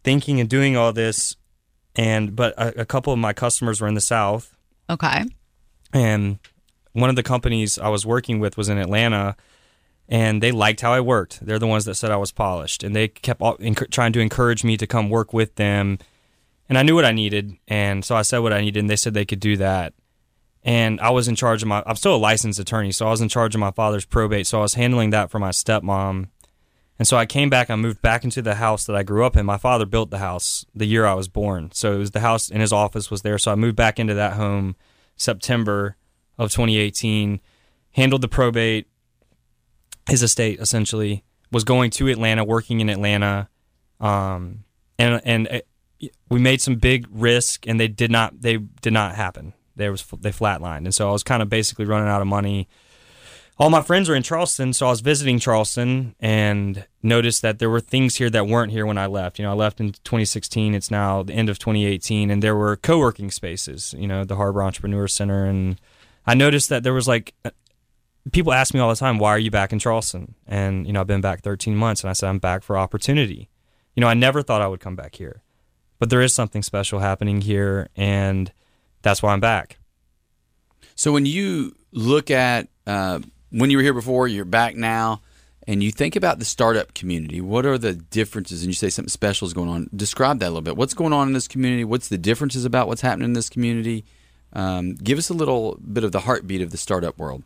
thinking 0.06 0.40
and 0.40 0.50
doing 0.50 0.78
all 0.78 0.94
this, 0.94 1.36
and 1.98 2.34
but 2.34 2.54
a, 2.58 2.82
a 2.82 2.86
couple 2.86 3.12
of 3.12 3.20
my 3.20 3.34
customers 3.34 3.82
were 3.82 3.90
in 3.90 3.94
the 3.94 4.00
South. 4.00 4.56
Okay. 4.90 5.26
And 5.92 6.40
one 6.94 7.10
of 7.10 7.18
the 7.18 7.24
companies 7.24 7.78
I 7.78 7.90
was 7.90 8.06
working 8.06 8.40
with 8.40 8.56
was 8.56 8.70
in 8.70 8.78
Atlanta, 8.78 9.36
and 10.08 10.42
they 10.42 10.54
liked 10.54 10.80
how 10.80 10.94
I 10.94 11.02
worked. 11.02 11.46
They're 11.46 11.60
the 11.60 11.68
ones 11.68 11.84
that 11.86 11.96
said 11.96 12.10
I 12.10 12.16
was 12.16 12.32
polished, 12.32 12.86
and 12.86 12.96
they 12.96 13.10
kept 13.10 13.42
trying 13.92 14.14
to 14.14 14.22
encourage 14.22 14.64
me 14.64 14.78
to 14.78 14.88
come 14.88 15.10
work 15.10 15.34
with 15.34 15.56
them. 15.56 16.00
And 16.70 16.78
I 16.78 16.84
knew 16.84 16.96
what 16.96 17.06
I 17.06 17.12
needed, 17.12 17.58
and 17.68 18.04
so 18.04 18.16
I 18.16 18.24
said 18.24 18.40
what 18.40 18.52
I 18.52 18.62
needed, 18.62 18.80
and 18.80 18.90
they 18.90 18.98
said 18.98 19.14
they 19.14 19.26
could 19.26 19.40
do 19.40 19.56
that. 19.58 19.94
And 20.64 21.00
I 21.00 21.12
was 21.12 21.30
in 21.30 21.36
charge 21.36 21.62
of 21.62 21.70
my. 21.70 21.82
I'm 21.86 21.96
still 21.96 22.16
a 22.16 22.18
licensed 22.18 22.60
attorney, 22.60 22.92
so 22.92 23.08
I 23.08 23.12
was 23.12 23.22
in 23.22 23.30
charge 23.30 23.56
of 23.56 23.60
my 23.60 23.72
father's 23.72 24.04
probate. 24.04 24.48
So 24.48 24.60
I 24.60 24.62
was 24.64 24.74
handling 24.74 25.12
that 25.12 25.32
for 25.32 25.40
my 25.40 25.52
stepmom. 25.52 26.28
And 27.00 27.08
so 27.08 27.16
I 27.16 27.26
came 27.26 27.50
back. 27.50 27.70
I 27.70 27.76
moved 27.76 28.02
back 28.02 28.24
into 28.24 28.42
the 28.42 28.56
house 28.56 28.86
that 28.86 28.96
I 28.96 29.04
grew 29.04 29.24
up 29.24 29.38
in. 29.38 29.46
My 29.46 29.58
father 29.58 29.86
built 29.86 30.10
the 30.10 30.18
house 30.18 30.66
the 30.76 30.86
year 30.86 31.06
I 31.06 31.14
was 31.14 31.30
born, 31.30 31.72
so 31.72 31.94
it 31.94 32.00
was 32.00 32.12
the 32.12 32.20
house, 32.20 32.50
and 32.50 32.60
his 32.60 32.74
office 32.74 33.10
was 33.10 33.22
there. 33.22 33.38
So 33.38 33.52
I 33.52 33.56
moved 33.56 33.78
back 33.78 33.98
into 33.98 34.14
that 34.16 34.34
home 34.34 34.76
September 35.16 35.96
of 36.38 36.52
2018, 36.52 37.40
handled 37.92 38.22
the 38.22 38.28
probate. 38.28 38.88
His 40.10 40.22
estate 40.22 40.60
essentially 40.60 41.24
was 41.52 41.64
going 41.64 41.92
to 41.92 42.10
Atlanta, 42.10 42.44
working 42.44 42.82
in 42.82 42.90
Atlanta, 42.90 43.48
um, 44.02 44.66
and 45.00 45.22
and 45.24 45.62
we 46.30 46.40
made 46.40 46.62
some 46.62 46.76
big 46.76 47.08
risk, 47.12 47.68
and 47.68 47.80
they 47.80 47.88
did 47.88 48.12
not 48.12 48.42
they 48.42 48.58
did 48.58 48.94
not 48.94 49.16
happen. 49.16 49.54
There 49.76 49.92
was 49.92 50.06
they 50.20 50.32
flatlined, 50.32 50.86
and 50.86 50.94
so 50.94 51.10
I 51.10 51.12
was 51.12 51.24
kind 51.24 51.42
of 51.42 51.50
basically 51.50 51.86
running 51.86 52.10
out 52.10 52.22
of 52.22 52.28
money. 52.28 52.68
All 53.60 53.72
my 53.72 53.82
friends 53.82 54.08
were 54.08 54.16
in 54.16 54.22
Charleston, 54.22 54.72
so 54.72 54.86
I 54.86 54.90
was 54.92 55.02
visiting 55.02 55.40
Charleston 55.40 56.14
and 56.20 56.86
noticed 57.02 57.42
that 57.42 57.58
there 57.58 57.72
were 57.72 57.80
things 57.80 58.18
here 58.18 58.30
that 58.30 58.46
weren't 58.46 58.72
here 58.72 58.86
when 58.86 59.00
I 59.00 59.08
left. 59.08 59.40
You 59.40 59.46
know, 59.46 59.52
I 59.52 59.56
left 59.56 59.80
in 59.80 59.94
2016. 59.94 60.76
It's 60.76 60.92
now 60.92 61.24
the 61.24 61.34
end 61.34 61.50
of 61.50 61.58
2018, 61.58 62.30
and 62.30 62.44
there 62.44 62.56
were 62.56 62.76
co-working 62.76 63.32
spaces. 63.32 63.96
You 63.98 64.08
know, 64.08 64.24
the 64.24 64.36
Harbor 64.36 64.62
Entrepreneur 64.62 65.08
Center 65.08 65.46
and 65.46 65.80
I 66.28 66.36
noticed 66.36 66.70
that 66.70 66.84
there 66.84 66.94
was 66.94 67.08
like 67.08 67.34
uh, 67.46 67.52
people 68.32 68.54
ask 68.54 68.74
me 68.74 68.82
all 68.82 68.90
the 68.90 68.96
time, 68.96 69.18
"Why 69.18 69.30
are 69.30 69.40
you 69.40 69.50
back 69.50 69.72
in 69.72 69.80
Charleston?" 69.80 70.36
And 70.46 70.86
you 70.86 70.94
know, 70.94 71.00
I've 71.00 71.08
been 71.08 71.22
back 71.22 71.42
13 71.42 71.76
months, 71.76 72.04
and 72.04 72.10
I 72.10 72.14
said 72.14 72.28
I'm 72.28 72.40
back 72.40 72.64
for 72.64 72.78
opportunity. 72.78 73.50
You 73.96 74.02
know, 74.02 74.08
I 74.08 74.14
never 74.14 74.44
thought 74.44 74.62
I 74.62 74.68
would 74.68 74.82
come 74.82 74.96
back 74.96 75.16
here, 75.16 75.42
but 76.00 76.10
there 76.10 76.22
is 76.22 76.34
something 76.34 76.64
special 76.64 77.00
happening 77.00 77.42
here, 77.42 77.90
and 77.96 78.52
that's 79.02 79.24
why 79.24 79.34
I'm 79.34 79.40
back. 79.40 79.78
So 80.96 81.12
when 81.12 81.26
you 81.26 81.76
look 81.92 82.32
at 82.32 82.68
uh, 82.86 83.20
when 83.52 83.70
you 83.70 83.78
were 83.78 83.84
here 83.84 83.94
before, 83.94 84.28
you're 84.28 84.46
back 84.46 84.76
now, 84.76 85.22
and 85.68 85.84
you 85.84 85.92
think 85.92 86.16
about 86.16 86.40
the 86.40 86.46
startup 86.46 86.94
community, 86.94 87.42
what 87.42 87.66
are 87.66 87.78
the 87.78 87.94
differences? 87.94 88.62
And 88.62 88.70
you 88.70 88.74
say 88.74 88.90
something 88.90 89.10
special 89.10 89.48
is 89.48 89.54
going 89.54 89.70
on. 89.70 89.90
Describe 89.96 90.40
that 90.40 90.48
a 90.48 90.50
little 90.50 90.62
bit. 90.62 90.78
What's 90.78 90.94
going 90.94 91.14
on 91.14 91.28
in 91.28 91.34
this 91.34 91.48
community? 91.48 91.84
What's 91.84 92.08
the 92.08 92.18
differences 92.18 92.66
about 92.66 92.88
what's 92.88 93.02
happening 93.02 93.26
in 93.26 93.34
this 93.34 93.50
community? 93.50 94.06
Um, 94.54 94.96
give 94.96 95.18
us 95.18 95.30
a 95.30 95.34
little 95.34 95.78
bit 95.92 96.04
of 96.04 96.14
the 96.14 96.22
heartbeat 96.22 96.62
of 96.62 96.72
the 96.72 96.78
startup 96.78 97.18
world. 97.18 97.44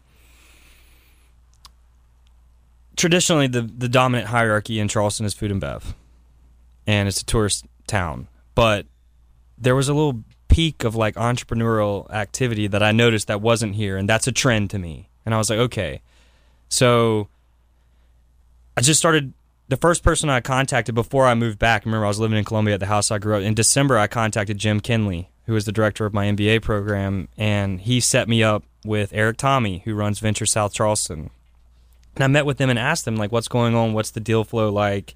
Traditionally, 2.95 3.47
the, 3.47 3.61
the 3.61 3.89
dominant 3.89 4.29
hierarchy 4.29 4.79
in 4.79 4.87
Charleston 4.87 5.25
is 5.25 5.33
food 5.33 5.49
and 5.49 5.59
bev, 5.59 5.95
and 6.85 7.07
it's 7.07 7.21
a 7.21 7.25
tourist 7.25 7.65
town. 7.87 8.27
But 8.55 8.85
there 9.57 9.75
was 9.75 9.89
a 9.89 9.93
little 9.93 10.23
peak 10.47 10.83
of 10.83 10.95
like 10.95 11.15
entrepreneurial 11.15 12.09
activity 12.11 12.67
that 12.67 12.83
I 12.83 12.91
noticed 12.91 13.27
that 13.27 13.41
wasn't 13.41 13.75
here, 13.75 13.97
and 13.97 14.07
that's 14.07 14.27
a 14.27 14.31
trend 14.31 14.69
to 14.71 14.79
me. 14.79 15.09
And 15.25 15.33
I 15.33 15.37
was 15.37 15.49
like, 15.49 15.59
okay. 15.59 16.01
So 16.69 17.27
I 18.77 18.81
just 18.81 18.99
started. 18.99 19.33
The 19.67 19.77
first 19.77 20.03
person 20.03 20.29
I 20.29 20.41
contacted 20.41 20.95
before 20.95 21.25
I 21.25 21.33
moved 21.33 21.57
back, 21.57 21.85
remember 21.85 22.03
I 22.03 22.09
was 22.09 22.19
living 22.19 22.37
in 22.37 22.43
Columbia 22.43 22.73
at 22.73 22.81
the 22.81 22.87
house 22.87 23.09
I 23.09 23.19
grew 23.19 23.37
up 23.37 23.41
in 23.41 23.53
December. 23.53 23.97
I 23.97 24.07
contacted 24.07 24.57
Jim 24.57 24.81
Kinley, 24.81 25.29
who 25.45 25.55
is 25.55 25.63
the 25.63 25.71
director 25.71 26.05
of 26.05 26.13
my 26.13 26.25
MBA 26.25 26.61
program, 26.61 27.29
and 27.37 27.79
he 27.79 28.01
set 28.01 28.27
me 28.27 28.43
up 28.43 28.65
with 28.83 29.13
Eric 29.13 29.37
Tommy, 29.37 29.81
who 29.85 29.93
runs 29.95 30.19
Venture 30.19 30.45
South 30.45 30.73
Charleston. 30.73 31.29
And 32.15 32.23
I 32.25 32.27
met 32.27 32.45
with 32.45 32.57
them 32.57 32.69
and 32.69 32.77
asked 32.77 33.05
them 33.05 33.15
like, 33.15 33.31
"What's 33.31 33.47
going 33.47 33.73
on? 33.73 33.93
What's 33.93 34.11
the 34.11 34.19
deal 34.19 34.43
flow 34.43 34.69
like? 34.69 35.15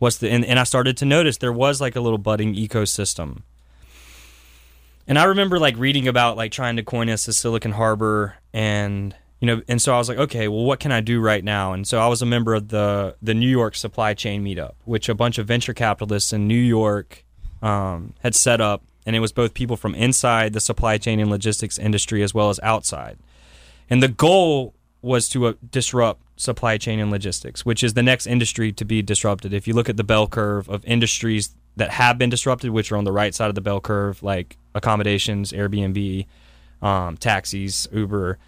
What's 0.00 0.18
the?" 0.18 0.28
And, 0.28 0.44
and 0.44 0.58
I 0.58 0.64
started 0.64 0.96
to 0.96 1.04
notice 1.04 1.36
there 1.36 1.52
was 1.52 1.80
like 1.80 1.94
a 1.94 2.00
little 2.00 2.18
budding 2.18 2.56
ecosystem. 2.56 3.42
And 5.06 5.16
I 5.18 5.24
remember 5.24 5.60
like 5.60 5.76
reading 5.76 6.08
about 6.08 6.36
like 6.36 6.50
trying 6.50 6.74
to 6.76 6.82
coin 6.82 7.08
us 7.08 7.28
a 7.28 7.32
Silicon 7.32 7.72
Harbor 7.72 8.34
and 8.52 9.14
you 9.40 9.46
know 9.46 9.62
and 9.68 9.80
so 9.80 9.94
I 9.94 9.98
was 9.98 10.08
like 10.08 10.18
okay 10.18 10.48
well 10.48 10.64
what 10.64 10.80
can 10.80 10.90
I 10.90 11.00
do 11.00 11.20
right 11.20 11.42
now 11.42 11.72
and 11.72 11.86
so 11.86 12.00
I 12.00 12.08
was 12.08 12.20
a 12.20 12.26
member 12.26 12.54
of 12.54 12.68
the 12.68 13.14
the 13.22 13.34
New 13.34 13.48
York 13.48 13.76
supply 13.76 14.12
chain 14.12 14.44
meetup 14.44 14.72
which 14.84 15.08
a 15.08 15.14
bunch 15.14 15.38
of 15.38 15.46
venture 15.46 15.72
capitalists 15.72 16.32
in 16.32 16.46
New 16.48 16.54
York 16.54 17.24
um, 17.62 18.14
had 18.22 18.34
set 18.34 18.60
up 18.60 18.82
and 19.06 19.16
it 19.16 19.20
was 19.20 19.32
both 19.32 19.54
people 19.54 19.76
from 19.76 19.94
inside 19.94 20.52
the 20.52 20.60
supply 20.60 20.98
chain 20.98 21.20
and 21.20 21.30
logistics 21.30 21.78
industry 21.78 22.22
as 22.22 22.34
well 22.34 22.50
as 22.50 22.60
outside. 22.62 23.18
And 23.88 24.02
the 24.02 24.08
goal 24.08 24.74
was 25.02 25.28
to 25.30 25.46
uh, 25.46 25.54
disrupt 25.70 26.22
supply 26.40 26.78
chain 26.78 26.98
and 26.98 27.10
logistics, 27.10 27.66
which 27.66 27.84
is 27.84 27.94
the 27.94 28.02
next 28.02 28.26
industry 28.26 28.72
to 28.72 28.84
be 28.84 29.02
disrupted. 29.02 29.52
If 29.52 29.68
you 29.68 29.74
look 29.74 29.88
at 29.88 29.96
the 29.96 30.04
bell 30.04 30.26
curve 30.26 30.68
of 30.68 30.84
industries 30.86 31.50
that 31.76 31.90
have 31.90 32.18
been 32.18 32.30
disrupted, 32.30 32.70
which 32.70 32.90
are 32.90 32.96
on 32.96 33.04
the 33.04 33.12
right 33.12 33.34
side 33.34 33.48
of 33.48 33.54
the 33.54 33.60
bell 33.60 33.80
curve, 33.80 34.22
like 34.22 34.56
accommodations, 34.74 35.52
Airbnb, 35.52 36.26
um, 36.80 37.16
taxis, 37.18 37.86
Uber, 37.92 38.38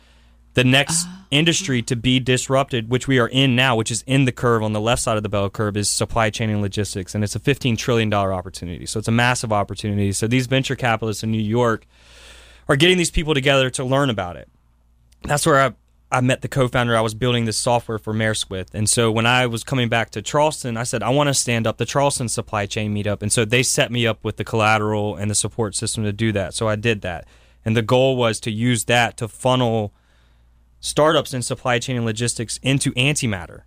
the 0.54 0.64
next 0.64 1.06
uh, 1.06 1.10
industry 1.30 1.82
to 1.82 1.96
be 1.96 2.18
disrupted, 2.18 2.90
which 2.90 3.06
we 3.06 3.18
are 3.18 3.28
in 3.28 3.54
now, 3.56 3.76
which 3.76 3.90
is 3.90 4.02
in 4.06 4.24
the 4.24 4.32
curve 4.32 4.62
on 4.62 4.72
the 4.72 4.80
left 4.80 5.02
side 5.02 5.16
of 5.16 5.22
the 5.22 5.28
bell 5.28 5.48
curve, 5.50 5.76
is 5.76 5.90
supply 5.90 6.30
chain 6.30 6.50
and 6.50 6.60
logistics. 6.60 7.14
And 7.14 7.22
it's 7.24 7.36
a 7.36 7.40
$15 7.40 7.76
trillion 7.78 8.12
opportunity. 8.12 8.86
So 8.86 8.98
it's 8.98 9.08
a 9.08 9.12
massive 9.12 9.52
opportunity. 9.52 10.12
So 10.12 10.26
these 10.26 10.46
venture 10.46 10.76
capitalists 10.76 11.22
in 11.22 11.30
New 11.30 11.40
York 11.40 11.86
are 12.68 12.76
getting 12.76 12.98
these 12.98 13.10
people 13.10 13.34
together 13.34 13.70
to 13.70 13.84
learn 13.84 14.10
about 14.10 14.36
it. 14.36 14.48
That's 15.22 15.46
where 15.46 15.60
I, 15.60 15.72
I 16.12 16.20
met 16.20 16.42
the 16.42 16.48
co 16.48 16.68
founder 16.68 16.94
I 16.94 17.00
was 17.00 17.14
building 17.14 17.46
this 17.46 17.56
software 17.56 17.98
for 17.98 18.12
Maersk 18.12 18.50
with. 18.50 18.74
And 18.74 18.88
so 18.88 19.10
when 19.10 19.24
I 19.24 19.46
was 19.46 19.64
coming 19.64 19.88
back 19.88 20.10
to 20.10 20.20
Charleston, 20.20 20.76
I 20.76 20.82
said, 20.82 21.02
I 21.02 21.08
want 21.08 21.28
to 21.28 21.34
stand 21.34 21.66
up 21.66 21.78
the 21.78 21.86
Charleston 21.86 22.28
supply 22.28 22.66
chain 22.66 22.94
meetup. 22.94 23.22
And 23.22 23.32
so 23.32 23.46
they 23.46 23.62
set 23.62 23.90
me 23.90 24.06
up 24.06 24.22
with 24.22 24.36
the 24.36 24.44
collateral 24.44 25.16
and 25.16 25.30
the 25.30 25.34
support 25.34 25.74
system 25.74 26.04
to 26.04 26.12
do 26.12 26.30
that. 26.32 26.52
So 26.52 26.68
I 26.68 26.76
did 26.76 27.00
that. 27.00 27.26
And 27.64 27.74
the 27.74 27.82
goal 27.82 28.16
was 28.16 28.40
to 28.40 28.50
use 28.50 28.84
that 28.84 29.16
to 29.16 29.28
funnel 29.28 29.94
startups 30.80 31.32
in 31.32 31.40
supply 31.40 31.78
chain 31.78 31.96
and 31.96 32.04
logistics 32.04 32.58
into 32.62 32.92
antimatter. 32.92 33.62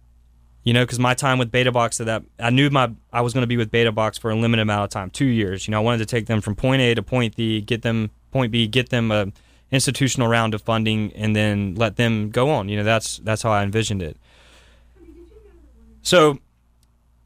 You 0.64 0.74
know, 0.74 0.84
because 0.84 1.00
my 1.00 1.16
time 1.16 1.40
with 1.40 1.52
BetaBox 1.52 2.04
that 2.06 2.24
I 2.40 2.50
knew 2.52 2.70
my 2.70 2.92
I 3.12 3.22
was 3.22 3.34
going 3.34 3.44
to 3.44 3.48
be 3.48 3.58
with 3.58 3.72
BetaBox 3.72 4.20
for 4.20 4.32
a 4.32 4.36
limited 4.36 4.64
amount 4.64 4.84
of 4.84 4.90
time, 4.90 5.10
two 5.10 5.26
years. 5.26 5.68
You 5.68 5.72
know, 5.72 5.78
I 5.78 5.84
wanted 5.84 6.00
to 6.00 6.06
take 6.06 6.28
them 6.28 6.42
from 6.42 6.56
point 6.56 6.82
A 6.82 6.94
to 6.96 7.04
point 7.04 7.36
B, 7.36 7.62
get 7.62 7.82
them 7.82 8.12
point 8.32 8.52
B, 8.52 8.68
get 8.68 8.90
them 8.90 9.12
a 9.12 9.32
institutional 9.71 10.28
round 10.28 10.54
of 10.54 10.62
funding, 10.62 11.12
and 11.13 11.36
then 11.36 11.75
let 11.75 11.95
them 11.95 12.30
go 12.30 12.49
on. 12.49 12.69
You 12.69 12.78
know, 12.78 12.84
that's 12.84 13.17
that's 13.19 13.41
how 13.41 13.51
I 13.51 13.63
envisioned 13.63 14.01
it. 14.01 14.17
So 16.01 16.39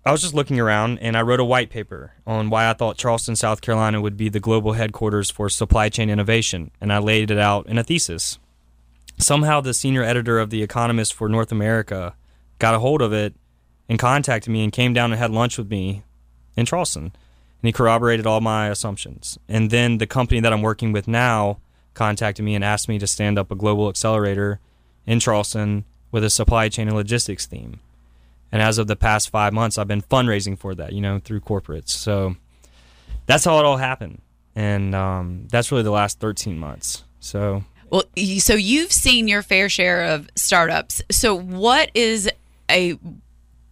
I 0.05 0.11
was 0.11 0.21
just 0.21 0.33
looking 0.33 0.59
around 0.59 0.99
and 0.99 1.17
I 1.17 1.21
wrote 1.21 1.41
a 1.41 1.45
white 1.45 1.69
paper 1.69 2.13
on 2.25 2.49
why 2.49 2.69
I 2.69 2.73
thought 2.73 2.97
Charleston, 2.97 3.35
South 3.35 3.59
Carolina 3.59 3.99
would 3.99 4.15
be 4.15 4.29
the 4.29 4.39
global 4.39 4.73
headquarters 4.73 5.29
for 5.29 5.49
supply 5.49 5.89
chain 5.89 6.09
innovation. 6.09 6.71
And 6.79 6.93
I 6.93 6.99
laid 6.99 7.29
it 7.29 7.37
out 7.37 7.67
in 7.67 7.77
a 7.77 7.83
thesis 7.83 8.39
somehow 9.19 9.61
the 9.61 9.73
senior 9.73 10.03
editor 10.03 10.39
of 10.39 10.49
The 10.49 10.63
Economist 10.63 11.13
for 11.13 11.29
North 11.29 11.51
America 11.51 12.15
got 12.57 12.73
a 12.73 12.79
hold 12.79 13.01
of 13.01 13.13
it 13.13 13.35
and 13.87 13.99
contacted 13.99 14.51
me 14.51 14.63
and 14.63 14.71
came 14.71 14.93
down 14.93 15.11
and 15.11 15.19
had 15.19 15.31
lunch 15.31 15.57
with 15.57 15.69
me 15.69 16.03
in 16.55 16.65
Charleston. 16.65 17.03
And 17.03 17.67
he 17.67 17.71
corroborated 17.71 18.25
all 18.25 18.41
my 18.41 18.69
assumptions. 18.69 19.37
And 19.47 19.69
then 19.69 19.97
the 19.97 20.07
company 20.07 20.39
that 20.39 20.53
I'm 20.53 20.61
working 20.61 20.91
with 20.91 21.07
now, 21.07 21.59
contacted 21.93 22.45
me 22.45 22.55
and 22.55 22.63
asked 22.63 22.87
me 22.87 22.99
to 22.99 23.07
stand 23.07 23.37
up 23.37 23.51
a 23.51 23.55
global 23.55 23.89
accelerator 23.89 24.59
in 25.05 25.19
Charleston 25.19 25.85
with 26.11 26.23
a 26.23 26.29
supply 26.29 26.69
chain 26.69 26.87
and 26.87 26.97
logistics 26.97 27.45
theme. 27.45 27.79
And 28.51 28.61
as 28.61 28.77
of 28.77 28.87
the 28.87 28.95
past 28.95 29.29
five 29.29 29.53
months, 29.53 29.77
I've 29.77 29.87
been 29.87 30.01
fundraising 30.01 30.57
for 30.57 30.73
that, 30.75 30.93
you 30.93 31.01
know, 31.01 31.19
through 31.19 31.41
corporates. 31.41 31.89
So 31.89 32.35
that's 33.25 33.45
how 33.45 33.59
it 33.59 33.65
all 33.65 33.77
happened. 33.77 34.21
And 34.55 34.95
um, 34.95 35.47
that's 35.51 35.71
really 35.71 35.83
the 35.83 35.91
last 35.91 36.19
13 36.19 36.57
months. 36.57 37.03
So 37.19 37.63
Well, 37.89 38.03
so 38.39 38.55
you've 38.55 38.91
seen 38.91 39.27
your 39.27 39.41
fair 39.41 39.69
share 39.69 40.03
of 40.05 40.29
startups. 40.35 41.01
So 41.11 41.37
what 41.37 41.91
is 41.93 42.29
a 42.69 42.97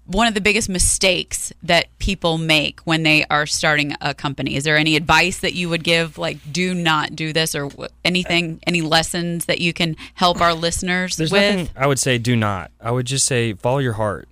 one 0.08 0.28
of 0.28 0.34
the 0.34 0.42
biggest 0.42 0.70
mistakes 0.70 1.52
that 1.64 1.88
people 2.00 2.38
make 2.38 2.80
when 2.82 3.04
they 3.04 3.26
are 3.26 3.46
starting 3.46 3.94
a 4.02 4.14
company? 4.14 4.56
Is 4.56 4.64
there 4.64 4.78
any 4.78 4.96
advice 4.96 5.40
that 5.42 5.54
you 5.54 5.70
would 5.70 5.84
give 5.84 6.18
like 6.18 6.38
do 6.52 6.74
not 6.74 7.16
do 7.16 7.34
this 7.34 7.54
or 7.54 7.70
anything 8.04 8.60
any 8.66 8.82
lessons 8.82 9.46
that 9.46 9.60
you 9.60 9.74
can 9.74 9.96
help 10.14 10.42
our 10.42 10.54
listeners 10.54 11.18
There's 11.18 11.32
with? 11.32 11.58
nothing 11.58 11.70
I 11.76 11.88
would 11.88 12.00
say 12.00 12.18
do 12.18 12.36
not. 12.36 12.72
I 12.82 12.92
would 12.92 13.06
just 13.06 13.26
say 13.26 13.54
follow 13.54 13.80
your 13.80 13.94
heart. 13.94 14.28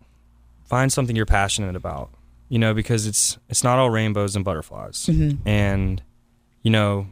Find 0.66 0.92
something 0.92 1.16
you're 1.16 1.26
passionate 1.26 1.76
about. 1.76 2.10
You 2.50 2.60
know, 2.60 2.74
because 2.74 3.08
it's 3.08 3.38
it's 3.50 3.64
not 3.64 3.80
all 3.80 3.90
rainbows 3.90 4.36
and 4.36 4.46
butterflies. 4.46 5.08
Mm-hmm. 5.08 5.48
And 5.48 6.02
you 6.62 6.72
know 6.72 7.08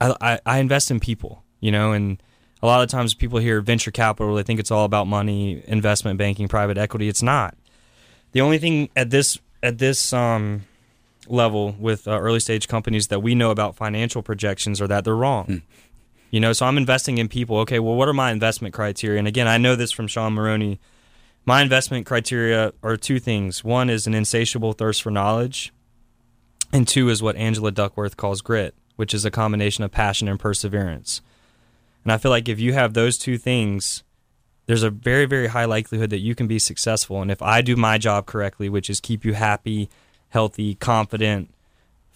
I, 0.00 0.14
I 0.20 0.40
I 0.44 0.58
invest 0.58 0.90
in 0.90 1.00
people, 1.00 1.44
you 1.60 1.72
know, 1.72 1.92
and 1.92 2.22
a 2.64 2.66
lot 2.66 2.82
of 2.82 2.88
times 2.88 3.12
people 3.12 3.38
hear 3.38 3.60
venture 3.60 3.90
capital, 3.90 4.34
they 4.34 4.42
think 4.42 4.58
it's 4.58 4.70
all 4.70 4.86
about 4.86 5.06
money, 5.06 5.62
investment 5.66 6.18
banking, 6.18 6.48
private 6.48 6.78
equity. 6.78 7.08
It's 7.08 7.22
not. 7.22 7.54
The 8.32 8.40
only 8.40 8.56
thing 8.56 8.88
at 8.96 9.10
this 9.10 9.38
at 9.62 9.76
this 9.76 10.14
um 10.14 10.64
level 11.28 11.76
with 11.78 12.08
uh, 12.08 12.18
early 12.18 12.40
stage 12.40 12.66
companies 12.66 13.08
that 13.08 13.20
we 13.20 13.34
know 13.34 13.50
about 13.50 13.76
financial 13.76 14.22
projections 14.22 14.80
are 14.80 14.86
that 14.86 15.04
they're 15.04 15.14
wrong. 15.14 15.46
You 16.30 16.40
know, 16.40 16.54
so 16.54 16.64
I'm 16.64 16.78
investing 16.78 17.18
in 17.18 17.28
people. 17.28 17.58
Okay, 17.58 17.78
well, 17.78 17.96
what 17.96 18.08
are 18.08 18.14
my 18.14 18.32
investment 18.32 18.74
criteria? 18.74 19.18
And 19.18 19.28
again, 19.28 19.46
I 19.46 19.58
know 19.58 19.76
this 19.76 19.92
from 19.92 20.06
Sean 20.06 20.32
Maroney. 20.32 20.80
My 21.44 21.60
investment 21.60 22.06
criteria 22.06 22.72
are 22.82 22.96
two 22.96 23.20
things. 23.20 23.62
One 23.62 23.90
is 23.90 24.06
an 24.06 24.14
insatiable 24.14 24.72
thirst 24.72 25.02
for 25.02 25.10
knowledge, 25.10 25.70
and 26.72 26.88
two 26.88 27.10
is 27.10 27.22
what 27.22 27.36
Angela 27.36 27.70
Duckworth 27.70 28.16
calls 28.16 28.40
grit, 28.40 28.74
which 28.96 29.12
is 29.12 29.26
a 29.26 29.30
combination 29.30 29.84
of 29.84 29.92
passion 29.92 30.28
and 30.28 30.40
perseverance. 30.40 31.20
And 32.04 32.12
I 32.12 32.18
feel 32.18 32.30
like 32.30 32.48
if 32.48 32.60
you 32.60 32.72
have 32.74 32.94
those 32.94 33.18
two 33.18 33.38
things, 33.38 34.04
there's 34.66 34.82
a 34.82 34.90
very, 34.90 35.26
very 35.26 35.48
high 35.48 35.64
likelihood 35.64 36.10
that 36.10 36.18
you 36.18 36.34
can 36.34 36.46
be 36.46 36.58
successful. 36.58 37.20
And 37.20 37.30
if 37.30 37.42
I 37.42 37.62
do 37.62 37.76
my 37.76 37.98
job 37.98 38.26
correctly, 38.26 38.68
which 38.68 38.88
is 38.88 39.00
keep 39.00 39.24
you 39.24 39.34
happy, 39.34 39.88
healthy, 40.28 40.74
confident, 40.74 41.52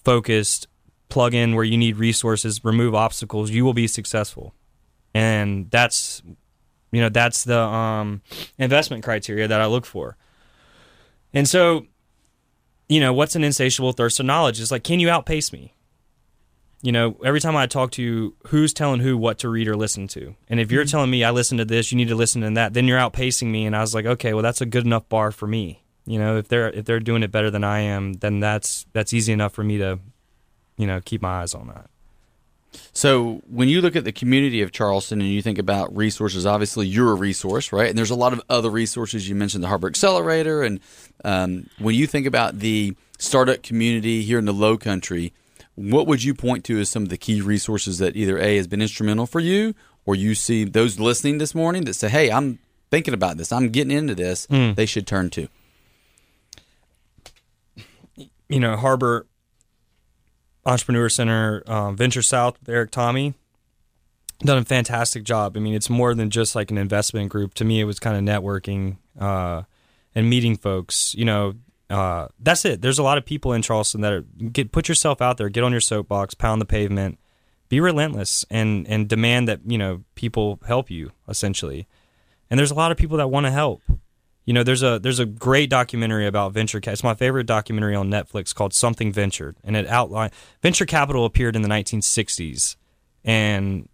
focused, 0.05 0.67
plug 1.09 1.35
in 1.35 1.55
where 1.55 1.65
you 1.65 1.77
need 1.77 1.97
resources, 1.97 2.65
remove 2.65 2.95
obstacles, 2.95 3.51
you 3.51 3.65
will 3.65 3.75
be 3.75 3.87
successful. 3.87 4.55
And 5.15 5.71
that's 5.71 6.23
you 6.91 7.01
know, 7.01 7.09
that's 7.09 7.45
the 7.45 7.59
um, 7.59 8.23
investment 8.59 9.05
criteria 9.05 9.47
that 9.49 9.61
I 9.61 9.67
look 9.67 9.85
for. 9.85 10.17
And 11.35 11.49
so, 11.49 11.87
you 12.89 13.01
know, 13.01 13.13
what's 13.13 13.37
an 13.37 13.45
insatiable 13.45 13.93
thirst 13.93 14.21
of 14.21 14.27
knowledge? 14.27 14.61
Is 14.61 14.71
like, 14.71 14.85
can 14.85 15.01
you 15.01 15.11
outpace 15.11 15.53
me? 15.53 15.75
You 16.81 16.93
know, 16.93 17.17
every 17.25 17.41
time 17.41 17.57
I 17.57 17.67
talk 17.67 17.91
to 17.93 18.03
you, 18.03 18.37
who's 18.49 18.73
telling 18.73 19.01
who 19.01 19.17
what 19.17 19.39
to 19.41 19.49
read 19.49 19.67
or 19.67 19.77
listen 19.77 20.07
to? 20.09 20.37
And 20.49 20.61
if 20.61 20.71
you're 20.71 20.85
telling 20.85 21.11
me 21.11 21.25
I 21.25 21.31
listen 21.33 21.59
to 21.59 21.65
this, 21.65 21.91
you 21.91 21.97
need 21.97 22.09
to 22.09 22.15
listen 22.15 22.43
to 22.43 22.51
that, 22.51 22.73
then 22.73 22.87
you're 22.87 22.99
outpacing 22.99 23.49
me. 23.49 23.67
And 23.67 23.75
I 23.75 23.81
was 23.81 23.95
like, 23.95 24.07
okay, 24.07 24.33
well, 24.33 24.45
that's 24.45 24.61
a 24.61 24.67
good 24.67 24.87
enough 24.87 25.09
bar 25.09 25.33
for 25.33 25.49
me. 25.49 25.83
You 26.07 26.19
know, 26.19 26.39
if 26.39 26.49
they're 26.49 26.71
if 26.71 26.87
they're 26.87 27.01
doing 27.01 27.23
it 27.23 27.31
better 27.31 27.51
than 27.51 27.65
I 27.65 27.81
am, 27.81 28.15
then 28.15 28.41
that's 28.41 28.87
that's 28.93 29.13
easy 29.13 29.33
enough 29.33 29.53
for 29.53 29.63
me 29.63 29.79
to, 29.79 29.99
you 30.77 30.87
know, 30.87 31.01
keep 31.05 31.21
my 31.21 31.43
eyes 31.43 31.55
on 31.55 31.67
that. 31.69 31.91
So 32.93 33.43
when 33.49 33.69
you 33.69 33.81
look 33.81 33.97
at 33.97 34.05
the 34.05 34.13
community 34.13 34.63
of 34.63 34.73
Charleston 34.73 35.21
and 35.21 35.31
you 35.31 35.43
think 35.43 35.59
about 35.59 35.95
resources, 35.97 36.47
obviously 36.47 36.87
you're 36.87 37.13
a 37.13 37.15
resource, 37.15 37.73
right? 37.73 37.89
And 37.89 37.99
there's 37.99 38.11
a 38.11 38.15
lot 38.15 38.33
of 38.33 38.43
other 38.49 38.71
resources. 38.71 39.29
You 39.29 39.35
mentioned 39.35 39.65
the 39.65 39.69
Harbor 39.69 39.89
Accelerator, 39.89 40.63
and 40.63 40.81
um, 41.25 41.69
when 41.79 41.95
you 41.95 42.07
think 42.07 42.27
about 42.27 42.59
the 42.59 42.95
startup 43.19 43.63
community 43.63 44.23
here 44.23 44.39
in 44.39 44.45
the 44.45 44.53
Low 44.53 44.77
Country, 44.79 45.33
what 45.79 46.07
would 46.07 46.23
you 46.25 46.35
point 46.35 46.65
to 46.65 46.79
as 46.81 46.89
some 46.89 47.05
of 47.05 47.09
the 47.09 47.17
key 47.17 47.41
resources 47.41 47.99
that 47.99 48.17
either 48.17 48.37
a 48.39 48.57
has 48.57 48.67
been 48.67 48.83
instrumental 48.83 49.27
for 49.27 49.39
you, 49.41 49.75
or 50.05 50.15
you 50.17 50.35
see 50.35 50.65
those 50.65 50.99
listening 50.99 51.39
this 51.39 51.55
morning 51.55 51.85
that 51.85 51.95
say, 51.95 52.09
"Hey, 52.09 52.31
I'm 52.31 52.59
thinking 52.91 53.15
about 53.15 53.37
this. 53.37 53.53
I'm 53.53 53.69
getting 53.71 53.97
into 53.97 54.15
this." 54.15 54.47
They 54.75 54.87
should 54.87 55.07
turn 55.07 55.31
to. 55.31 55.49
you 58.49 58.59
know, 58.61 58.77
Harbor 58.77 59.27
Entrepreneur 60.65 61.09
Center, 61.09 61.63
um, 61.67 61.97
Venture 61.97 62.23
South 62.23 62.59
with 62.61 62.69
Eric 62.69 62.91
Tommy, 62.91 63.35
done 64.41 64.59
a 64.59 64.65
fantastic 64.65 65.23
job. 65.25 65.57
I 65.57 65.61
mean, 65.61 65.75
it's 65.75 65.91
more 65.91 66.15
than 66.15 66.31
just 66.31 66.55
like 66.55 66.71
an 66.71 66.79
investment 66.79 67.29
group. 67.31 67.55
To 67.55 67.65
me, 67.65 67.81
it 67.81 67.85
was 67.85 67.99
kind 68.01 68.17
of 68.17 68.23
networking 68.43 68.97
uh, 69.21 69.63
and 70.15 70.31
meeting 70.31 70.57
folks. 70.57 71.15
You 71.15 71.25
know, 71.27 71.55
uh, 71.91 72.29
that's 72.39 72.65
it. 72.65 72.83
There's 72.83 72.99
a 72.99 73.03
lot 73.03 73.19
of 73.19 73.25
people 73.25 73.53
in 73.53 73.63
Charleston 73.63 74.03
that 74.03 74.13
are 74.13 74.21
get 74.21 74.73
put 74.73 74.89
yourself 74.89 75.23
out 75.23 75.39
there, 75.39 75.49
get 75.49 75.65
on 75.65 75.73
your 75.73 75.81
soapbox, 75.81 76.35
pound 76.35 76.61
the 76.61 76.67
pavement, 76.67 77.19
be 77.69 77.81
relentless, 77.81 78.45
and 78.51 78.87
and 78.89 79.09
demand 79.09 79.49
that 79.49 79.61
you 79.67 79.79
know 79.79 80.05
people 80.15 80.61
help 80.67 80.91
you 80.91 81.13
essentially. 81.29 81.87
And 82.51 82.59
there's 82.59 82.71
a 82.71 82.75
lot 82.75 82.93
of 82.93 82.99
people 82.99 83.19
that 83.19 83.29
want 83.29 83.47
to 83.47 83.51
help. 83.51 83.83
You 84.45 84.55
know, 84.55 84.63
there's 84.63 84.83
a 84.83 84.99
there's 84.99 85.19
a 85.19 85.27
great 85.27 85.71
documentary 85.71 86.27
about 86.27 86.53
venture. 86.53 86.81
It's 86.83 87.05
my 87.05 87.15
favorite 87.15 87.47
documentary 87.47 87.95
on 87.95 88.11
Netflix 88.11 88.55
called 88.55 88.75
Something 88.75 89.13
Ventured, 89.13 89.57
and 89.65 89.77
it 89.77 89.87
outlined 89.87 90.33
venture 90.63 90.87
capital 90.87 91.25
appeared 91.25 91.57
in 91.57 91.63
the 91.63 91.69
1960s, 91.69 92.77
and 93.25 93.89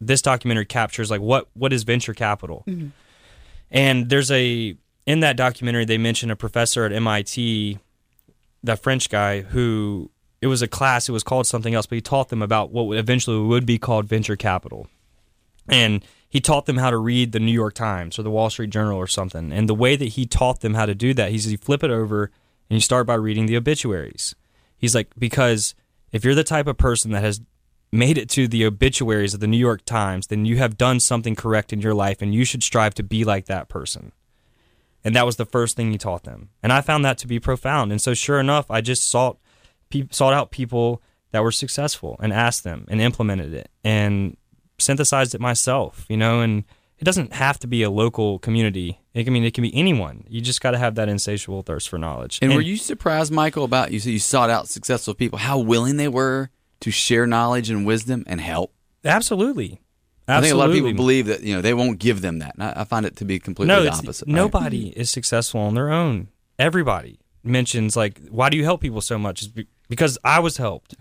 this 0.00 0.20
documentary 0.20 0.66
captures 0.66 1.10
like 1.10 1.20
what 1.20 1.48
what 1.54 1.72
is 1.72 1.82
venture 1.82 2.14
capital. 2.14 2.64
And 3.70 4.08
there's 4.08 4.30
a 4.30 4.76
in 5.06 5.20
that 5.20 5.36
documentary 5.36 5.84
they 5.84 5.98
mentioned 5.98 6.32
a 6.32 6.36
professor 6.36 6.84
at 6.84 6.92
MIT, 6.92 7.78
that 8.62 8.82
French 8.82 9.08
guy 9.08 9.42
who 9.42 10.10
it 10.42 10.48
was 10.48 10.60
a 10.60 10.68
class. 10.68 11.08
It 11.08 11.12
was 11.12 11.22
called 11.22 11.46
something 11.46 11.74
else, 11.74 11.86
but 11.86 11.96
he 11.96 12.02
taught 12.02 12.28
them 12.28 12.42
about 12.42 12.70
what 12.70 12.86
would 12.86 12.98
eventually 12.98 13.38
would 13.38 13.64
be 13.64 13.78
called 13.78 14.06
venture 14.06 14.36
capital 14.36 14.86
and 15.68 16.04
he 16.28 16.40
taught 16.40 16.66
them 16.66 16.78
how 16.78 16.90
to 16.90 16.96
read 16.96 17.32
the 17.32 17.40
New 17.40 17.52
York 17.52 17.74
Times 17.74 18.18
or 18.18 18.22
the 18.22 18.30
Wall 18.30 18.50
Street 18.50 18.70
Journal 18.70 18.96
or 18.96 19.06
something. 19.06 19.52
And 19.52 19.68
the 19.68 19.74
way 19.74 19.96
that 19.96 20.10
he 20.10 20.26
taught 20.26 20.60
them 20.60 20.74
how 20.74 20.86
to 20.86 20.94
do 20.94 21.14
that, 21.14 21.30
he 21.30 21.38
says 21.38 21.52
you 21.52 21.58
flip 21.58 21.82
it 21.82 21.90
over 21.90 22.24
and 22.68 22.76
you 22.76 22.80
start 22.80 23.06
by 23.06 23.14
reading 23.14 23.46
the 23.46 23.56
obituaries. 23.56 24.34
He's 24.76 24.94
like, 24.94 25.08
because 25.18 25.74
if 26.12 26.24
you're 26.24 26.34
the 26.34 26.44
type 26.44 26.66
of 26.66 26.76
person 26.76 27.12
that 27.12 27.22
has 27.22 27.40
made 27.92 28.18
it 28.18 28.28
to 28.30 28.48
the 28.48 28.66
obituaries 28.66 29.34
of 29.34 29.40
the 29.40 29.46
New 29.46 29.56
York 29.56 29.84
Times, 29.84 30.26
then 30.26 30.44
you 30.44 30.58
have 30.58 30.76
done 30.76 31.00
something 31.00 31.34
correct 31.34 31.72
in 31.72 31.80
your 31.80 31.94
life 31.94 32.20
and 32.20 32.34
you 32.34 32.44
should 32.44 32.62
strive 32.62 32.94
to 32.94 33.02
be 33.02 33.24
like 33.24 33.46
that 33.46 33.68
person. 33.68 34.12
And 35.06 35.14
that 35.14 35.24
was 35.24 35.36
the 35.36 35.46
first 35.46 35.76
thing 35.76 35.92
he 35.92 35.98
taught 35.98 36.24
them. 36.24 36.50
And 36.64 36.72
I 36.72 36.80
found 36.80 37.04
that 37.04 37.16
to 37.18 37.28
be 37.28 37.38
profound. 37.38 37.92
And 37.92 38.02
so, 38.02 38.12
sure 38.12 38.40
enough, 38.40 38.68
I 38.72 38.80
just 38.80 39.08
sought, 39.08 39.38
pe- 39.88 40.08
sought 40.10 40.34
out 40.34 40.50
people 40.50 41.00
that 41.30 41.44
were 41.44 41.52
successful 41.52 42.16
and 42.20 42.32
asked 42.32 42.64
them 42.64 42.86
and 42.88 43.00
implemented 43.00 43.54
it. 43.54 43.70
And 43.84 44.36
synthesized 44.78 45.32
it 45.32 45.40
myself, 45.40 46.06
you 46.08 46.16
know, 46.16 46.40
and 46.40 46.64
it 46.98 47.04
doesn't 47.04 47.34
have 47.34 47.58
to 47.60 47.68
be 47.68 47.84
a 47.84 47.90
local 47.90 48.40
community. 48.40 49.00
It 49.14 49.24
can 49.24 49.32
I 49.32 49.34
mean 49.34 49.44
it 49.44 49.54
can 49.54 49.62
be 49.62 49.74
anyone. 49.74 50.24
You 50.28 50.40
just 50.40 50.60
got 50.60 50.72
to 50.72 50.78
have 50.78 50.96
that 50.96 51.08
insatiable 51.08 51.62
thirst 51.62 51.88
for 51.88 51.98
knowledge. 51.98 52.40
And, 52.42 52.52
were 52.52 52.60
you 52.60 52.76
surprised, 52.76 53.32
Michael, 53.32 53.64
about 53.64 53.92
you? 53.92 54.00
said 54.00 54.12
You 54.12 54.18
sought 54.18 54.50
out 54.50 54.68
successful 54.68 55.14
people, 55.14 55.38
how 55.38 55.58
willing 55.58 55.98
they 55.98 56.08
were 56.08 56.50
to 56.80 56.90
share 56.90 57.26
knowledge 57.26 57.70
and 57.70 57.86
wisdom 57.86 58.24
and 58.26 58.40
help. 58.40 58.72
absolutely, 59.04 59.80
absolutely. 60.28 60.36
I 60.36 60.40
think 60.40 60.54
a 60.54 60.56
lot 60.58 60.68
of 60.70 60.74
people 60.74 60.92
believe 60.94 61.26
that 61.26 61.42
you 61.42 61.54
know 61.54 61.60
they 61.60 61.74
won't 61.74 61.98
give 61.98 62.20
them 62.20 62.38
that. 62.40 62.54
And 62.54 62.62
I, 62.64 62.72
I 62.82 62.84
find 62.84 63.06
it 63.06 63.16
to 63.16 63.24
be 63.24 63.38
completely 63.38 63.74
no, 63.74 63.80
the 63.80 63.86
it's- 63.88 63.98
opposite. 64.00 64.26
right? 64.28 64.34
nobody 64.34 64.88
is 64.88 65.10
successful 65.10 65.60
on 65.60 65.74
their 65.74 65.90
own. 65.90 66.28
Everybody 66.58 67.18
mentions 67.44 67.96
like, 67.96 68.20
why 68.30 68.48
do 68.50 68.56
you 68.56 68.64
help 68.64 68.80
people 68.80 69.00
so 69.00 69.18
much? 69.18 69.42
It's 69.42 69.50
be- 69.50 69.68
because 69.88 70.18
I 70.24 70.40
was 70.40 70.56
helped. 70.56 70.94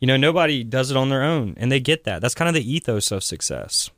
You 0.00 0.06
know, 0.06 0.16
nobody 0.16 0.62
does 0.64 0.90
it 0.90 0.96
on 0.96 1.08
their 1.08 1.22
own, 1.22 1.54
and 1.56 1.72
they 1.72 1.80
get 1.80 2.04
that. 2.04 2.20
That's 2.20 2.34
kind 2.34 2.48
of 2.48 2.54
the 2.54 2.72
ethos 2.72 3.10
of 3.10 3.24
success. 3.24 3.90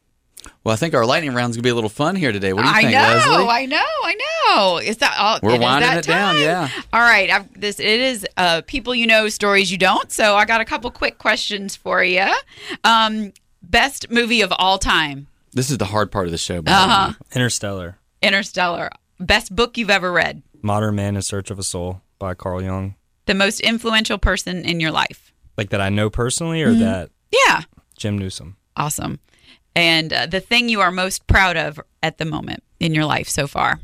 Well, 0.64 0.72
I 0.72 0.76
think 0.76 0.94
our 0.94 1.04
lightning 1.04 1.34
round's 1.34 1.56
gonna 1.56 1.64
be 1.64 1.68
a 1.68 1.74
little 1.74 1.90
fun 1.90 2.16
here 2.16 2.32
today. 2.32 2.54
What 2.54 2.62
do 2.62 2.68
you 2.68 2.74
I 2.74 2.80
think, 2.80 2.92
know, 2.94 3.00
Leslie? 3.00 3.46
I 3.48 3.66
know, 3.66 3.76
I 3.76 4.14
know. 4.46 4.78
Is 4.78 4.96
that 4.98 5.14
all? 5.18 5.38
We're 5.42 5.50
it 5.50 5.54
is 5.56 5.60
winding 5.60 5.90
that 5.90 5.98
it 5.98 6.08
down, 6.08 6.36
yeah. 6.40 6.70
All 6.94 7.00
right, 7.02 7.28
I've, 7.28 7.60
this 7.60 7.78
it 7.78 8.00
is 8.00 8.26
uh, 8.38 8.62
people 8.66 8.94
you 8.94 9.06
know, 9.06 9.28
stories 9.28 9.70
you 9.70 9.76
don't. 9.76 10.10
So 10.10 10.36
I 10.36 10.46
got 10.46 10.62
a 10.62 10.64
couple 10.64 10.90
quick 10.90 11.18
questions 11.18 11.76
for 11.76 12.02
you. 12.02 12.26
Um, 12.84 13.32
best 13.70 14.10
movie 14.10 14.40
of 14.42 14.52
all 14.58 14.78
time, 14.78 15.26
This 15.52 15.70
is 15.70 15.78
the 15.78 15.86
hard 15.86 16.10
part 16.12 16.26
of 16.26 16.32
the 16.32 16.38
show. 16.38 16.62
by 16.62 16.70
the 16.72 16.76
way. 16.88 16.92
Uh-huh. 16.92 17.12
Interstellar, 17.34 17.98
Interstellar. 18.22 18.90
Best 19.18 19.54
book 19.54 19.76
you've 19.78 19.90
ever 19.90 20.10
read. 20.12 20.42
Modern 20.62 20.94
Man 20.94 21.16
in 21.16 21.22
Search 21.22 21.50
of 21.50 21.58
a 21.58 21.62
Soul 21.62 22.02
by 22.18 22.34
Carl 22.34 22.62
Jung. 22.62 22.94
The 23.26 23.34
most 23.34 23.60
influential 23.60 24.18
person 24.18 24.64
in 24.64 24.80
your 24.80 24.90
life. 24.90 25.32
Like 25.56 25.70
that 25.70 25.80
I 25.80 25.88
know 25.88 26.08
personally, 26.10 26.62
or 26.62 26.70
Mm-hmm. 26.70 26.80
that 26.80 27.10
Yeah, 27.30 27.62
Jim 27.96 28.16
Newsom. 28.18 28.56
awesome. 28.76 29.20
And 29.76 30.12
uh, 30.12 30.26
the 30.26 30.40
thing 30.40 30.68
you 30.68 30.80
are 30.80 30.90
most 30.90 31.26
proud 31.26 31.56
of 31.56 31.78
at 32.02 32.18
the 32.18 32.24
moment 32.24 32.62
in 32.80 32.94
your 32.94 33.04
life 33.04 33.28
so 33.28 33.46
far. 33.46 33.78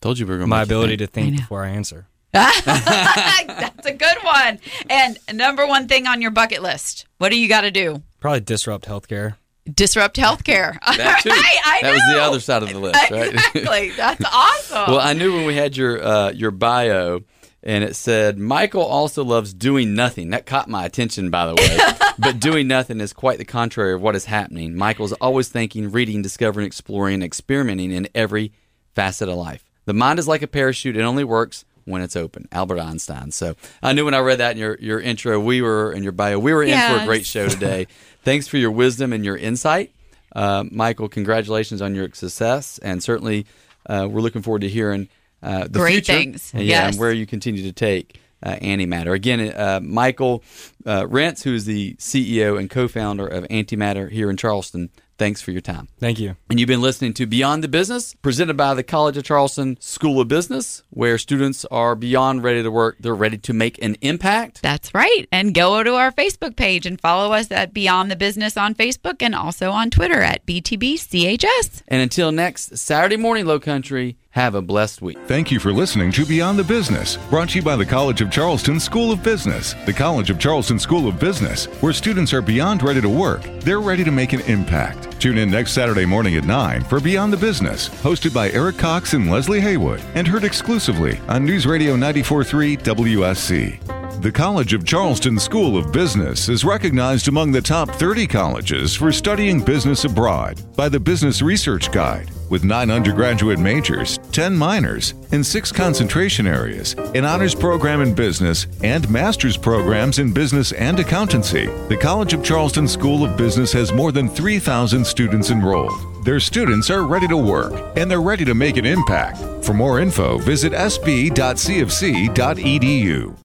Told 0.00 0.18
you 0.18 0.26
we 0.26 0.32
were 0.32 0.38
gonna 0.38 0.48
my 0.48 0.62
ability 0.62 0.96
to 0.98 1.06
think 1.06 1.32
know. 1.32 1.38
before 1.38 1.64
I 1.64 1.68
answer. 1.70 2.06
That's 2.32 3.86
a 3.86 3.92
good 3.92 4.18
one. 4.22 4.58
And 4.90 5.18
number 5.32 5.66
one 5.66 5.88
thing 5.88 6.06
on 6.06 6.20
your 6.20 6.30
bucket 6.30 6.62
list. 6.62 7.06
What 7.18 7.30
do 7.30 7.38
you 7.38 7.48
got 7.48 7.62
to 7.62 7.70
do? 7.70 8.02
Probably 8.20 8.40
disrupt 8.40 8.86
healthcare. 8.86 9.36
Disrupt 9.72 10.16
healthcare. 10.16 10.78
That 10.96 11.20
too. 11.22 11.30
I, 11.32 11.56
I 11.64 11.82
that 11.82 11.92
was 11.92 12.02
the 12.12 12.20
other 12.22 12.40
side 12.40 12.62
of 12.62 12.70
the 12.70 12.78
list, 12.78 13.10
right? 13.10 13.34
Exactly. 13.34 13.90
That's 13.90 14.24
awesome. 14.24 14.92
well, 14.92 15.00
I 15.00 15.12
knew 15.12 15.34
when 15.34 15.46
we 15.46 15.54
had 15.54 15.76
your 15.76 16.02
uh, 16.02 16.30
your 16.32 16.50
bio, 16.50 17.20
and 17.62 17.84
it 17.84 17.94
said 17.96 18.38
Michael 18.38 18.82
also 18.82 19.24
loves 19.24 19.52
doing 19.54 19.94
nothing. 19.94 20.30
That 20.30 20.46
caught 20.46 20.68
my 20.68 20.84
attention, 20.84 21.30
by 21.30 21.46
the 21.46 21.54
way. 21.54 22.08
but 22.18 22.40
doing 22.40 22.66
nothing 22.66 23.00
is 23.00 23.12
quite 23.12 23.38
the 23.38 23.44
contrary 23.44 23.92
of 23.94 24.00
what 24.00 24.16
is 24.16 24.24
happening. 24.26 24.74
Michael's 24.74 25.12
always 25.14 25.48
thinking, 25.48 25.90
reading, 25.90 26.22
discovering, 26.22 26.66
exploring, 26.66 27.22
experimenting 27.22 27.92
in 27.92 28.08
every 28.14 28.52
facet 28.94 29.28
of 29.28 29.36
life. 29.36 29.64
The 29.84 29.94
mind 29.94 30.18
is 30.18 30.28
like 30.28 30.42
a 30.42 30.46
parachute; 30.48 30.96
it 30.96 31.02
only 31.02 31.24
works 31.24 31.64
when 31.88 32.02
it's 32.02 32.16
open. 32.16 32.48
Albert 32.52 32.78
Einstein. 32.80 33.30
So 33.30 33.54
I 33.82 33.92
knew 33.92 34.04
when 34.04 34.14
I 34.14 34.18
read 34.20 34.38
that 34.38 34.52
in 34.52 34.58
your 34.58 34.76
your 34.80 35.00
intro, 35.00 35.38
we 35.40 35.62
were 35.62 35.92
in 35.92 36.02
your 36.02 36.12
bio, 36.12 36.38
we 36.38 36.52
were 36.52 36.62
in 36.62 36.78
for 36.78 37.02
a 37.02 37.04
great 37.06 37.26
show 37.26 37.48
today. 37.56 37.86
Thanks 38.24 38.46
for 38.48 38.56
your 38.58 38.70
wisdom 38.70 39.12
and 39.12 39.24
your 39.24 39.36
insight. 39.36 39.92
Uh, 40.34 40.64
Michael, 40.70 41.08
congratulations 41.08 41.80
on 41.82 41.94
your 41.94 42.08
success, 42.12 42.78
and 42.78 43.02
certainly 43.02 43.46
uh, 43.86 44.06
we're 44.10 44.20
looking 44.20 44.42
forward 44.42 44.60
to 44.60 44.68
hearing 44.68 45.08
uh, 45.42 45.64
the 45.64 45.78
Great 45.78 45.92
future, 46.06 46.12
things. 46.12 46.50
and, 46.52 46.62
yeah, 46.64 46.84
Yes. 46.84 46.92
and 46.94 47.00
where 47.00 47.12
you 47.12 47.24
continue 47.26 47.62
to 47.62 47.72
take 47.72 48.20
uh, 48.42 48.56
Antimatter. 48.56 49.14
Again, 49.14 49.40
uh, 49.40 49.80
Michael 49.82 50.42
uh, 50.84 51.02
Rentz, 51.04 51.42
who 51.44 51.54
is 51.54 51.64
the 51.64 51.94
CEO 51.94 52.58
and 52.58 52.68
co-founder 52.68 53.26
of 53.26 53.44
Antimatter 53.48 54.10
here 54.10 54.28
in 54.30 54.36
Charleston. 54.36 54.90
Thanks 55.18 55.42
for 55.42 55.50
your 55.50 55.60
time. 55.60 55.88
Thank 55.98 56.20
you. 56.20 56.36
And 56.48 56.60
you've 56.60 56.68
been 56.68 56.80
listening 56.80 57.12
to 57.14 57.26
Beyond 57.26 57.64
the 57.64 57.68
Business, 57.68 58.14
presented 58.14 58.56
by 58.56 58.74
the 58.74 58.84
College 58.84 59.16
of 59.16 59.24
Charleston 59.24 59.76
School 59.80 60.20
of 60.20 60.28
Business, 60.28 60.84
where 60.90 61.18
students 61.18 61.64
are 61.66 61.96
beyond 61.96 62.44
ready 62.44 62.62
to 62.62 62.70
work. 62.70 62.96
They're 63.00 63.14
ready 63.14 63.36
to 63.38 63.52
make 63.52 63.82
an 63.82 63.96
impact. 64.00 64.62
That's 64.62 64.94
right. 64.94 65.26
And 65.32 65.54
go 65.54 65.82
to 65.82 65.94
our 65.94 66.12
Facebook 66.12 66.56
page 66.56 66.86
and 66.86 67.00
follow 67.00 67.32
us 67.32 67.50
at 67.50 67.74
Beyond 67.74 68.10
the 68.10 68.16
Business 68.16 68.56
on 68.56 68.74
Facebook 68.74 69.16
and 69.20 69.34
also 69.34 69.72
on 69.72 69.90
Twitter 69.90 70.22
at 70.22 70.46
BTBCHS. 70.46 71.82
And 71.88 72.00
until 72.00 72.30
next 72.30 72.78
Saturday 72.78 73.16
morning, 73.16 73.44
Low 73.44 73.58
Country, 73.58 74.16
have 74.38 74.54
a 74.54 74.62
blessed 74.62 75.02
week. 75.02 75.18
Thank 75.26 75.50
you 75.50 75.58
for 75.58 75.72
listening 75.72 76.12
to 76.12 76.24
Beyond 76.24 76.60
the 76.60 76.64
Business, 76.64 77.16
brought 77.28 77.48
to 77.48 77.58
you 77.58 77.62
by 77.62 77.74
the 77.74 77.84
College 77.84 78.20
of 78.20 78.30
Charleston 78.30 78.78
School 78.78 79.10
of 79.10 79.20
Business. 79.20 79.74
The 79.84 79.92
College 79.92 80.30
of 80.30 80.38
Charleston 80.38 80.78
School 80.78 81.08
of 81.08 81.18
Business, 81.18 81.66
where 81.82 81.92
students 81.92 82.32
are 82.32 82.40
beyond 82.40 82.84
ready 82.84 83.00
to 83.00 83.08
work, 83.08 83.42
they're 83.62 83.80
ready 83.80 84.04
to 84.04 84.12
make 84.12 84.32
an 84.32 84.42
impact. 84.42 85.20
Tune 85.20 85.38
in 85.38 85.50
next 85.50 85.72
Saturday 85.72 86.04
morning 86.04 86.36
at 86.36 86.44
9 86.44 86.84
for 86.84 87.00
Beyond 87.00 87.32
the 87.32 87.36
Business, 87.36 87.88
hosted 87.88 88.32
by 88.32 88.50
Eric 88.50 88.78
Cox 88.78 89.12
and 89.14 89.28
Leslie 89.28 89.60
Haywood, 89.60 90.00
and 90.14 90.28
heard 90.28 90.44
exclusively 90.44 91.18
on 91.26 91.44
News 91.44 91.66
Radio 91.66 91.96
943 91.96 92.76
WSCC. 92.76 93.98
The 94.20 94.32
College 94.32 94.72
of 94.72 94.84
Charleston 94.84 95.38
School 95.38 95.76
of 95.76 95.92
Business 95.92 96.48
is 96.48 96.64
recognized 96.64 97.28
among 97.28 97.52
the 97.52 97.62
top 97.62 97.88
30 97.88 98.26
colleges 98.26 98.94
for 98.96 99.12
studying 99.12 99.62
business 99.62 100.04
abroad 100.04 100.60
by 100.74 100.88
the 100.88 100.98
Business 100.98 101.40
Research 101.40 101.92
Guide. 101.92 102.28
With 102.50 102.64
nine 102.64 102.90
undergraduate 102.90 103.60
majors, 103.60 104.17
10 104.32 104.56
minors, 104.56 105.14
and 105.32 105.44
six 105.44 105.70
concentration 105.72 106.46
areas, 106.46 106.94
an 107.14 107.24
honors 107.24 107.54
program 107.54 108.00
in 108.00 108.14
business, 108.14 108.66
and 108.82 109.08
master's 109.10 109.56
programs 109.56 110.18
in 110.18 110.32
business 110.32 110.72
and 110.72 110.98
accountancy, 111.00 111.66
the 111.88 111.96
College 111.96 112.34
of 112.34 112.44
Charleston 112.44 112.88
School 112.88 113.24
of 113.24 113.36
Business 113.36 113.72
has 113.72 113.92
more 113.92 114.12
than 114.12 114.28
3,000 114.28 115.04
students 115.04 115.50
enrolled. 115.50 116.24
Their 116.24 116.40
students 116.40 116.90
are 116.90 117.06
ready 117.06 117.28
to 117.28 117.36
work, 117.36 117.72
and 117.96 118.10
they're 118.10 118.20
ready 118.20 118.44
to 118.44 118.54
make 118.54 118.76
an 118.76 118.84
impact. 118.86 119.38
For 119.64 119.72
more 119.74 120.00
info, 120.00 120.38
visit 120.38 120.72
sb.cofc.edu. 120.72 121.34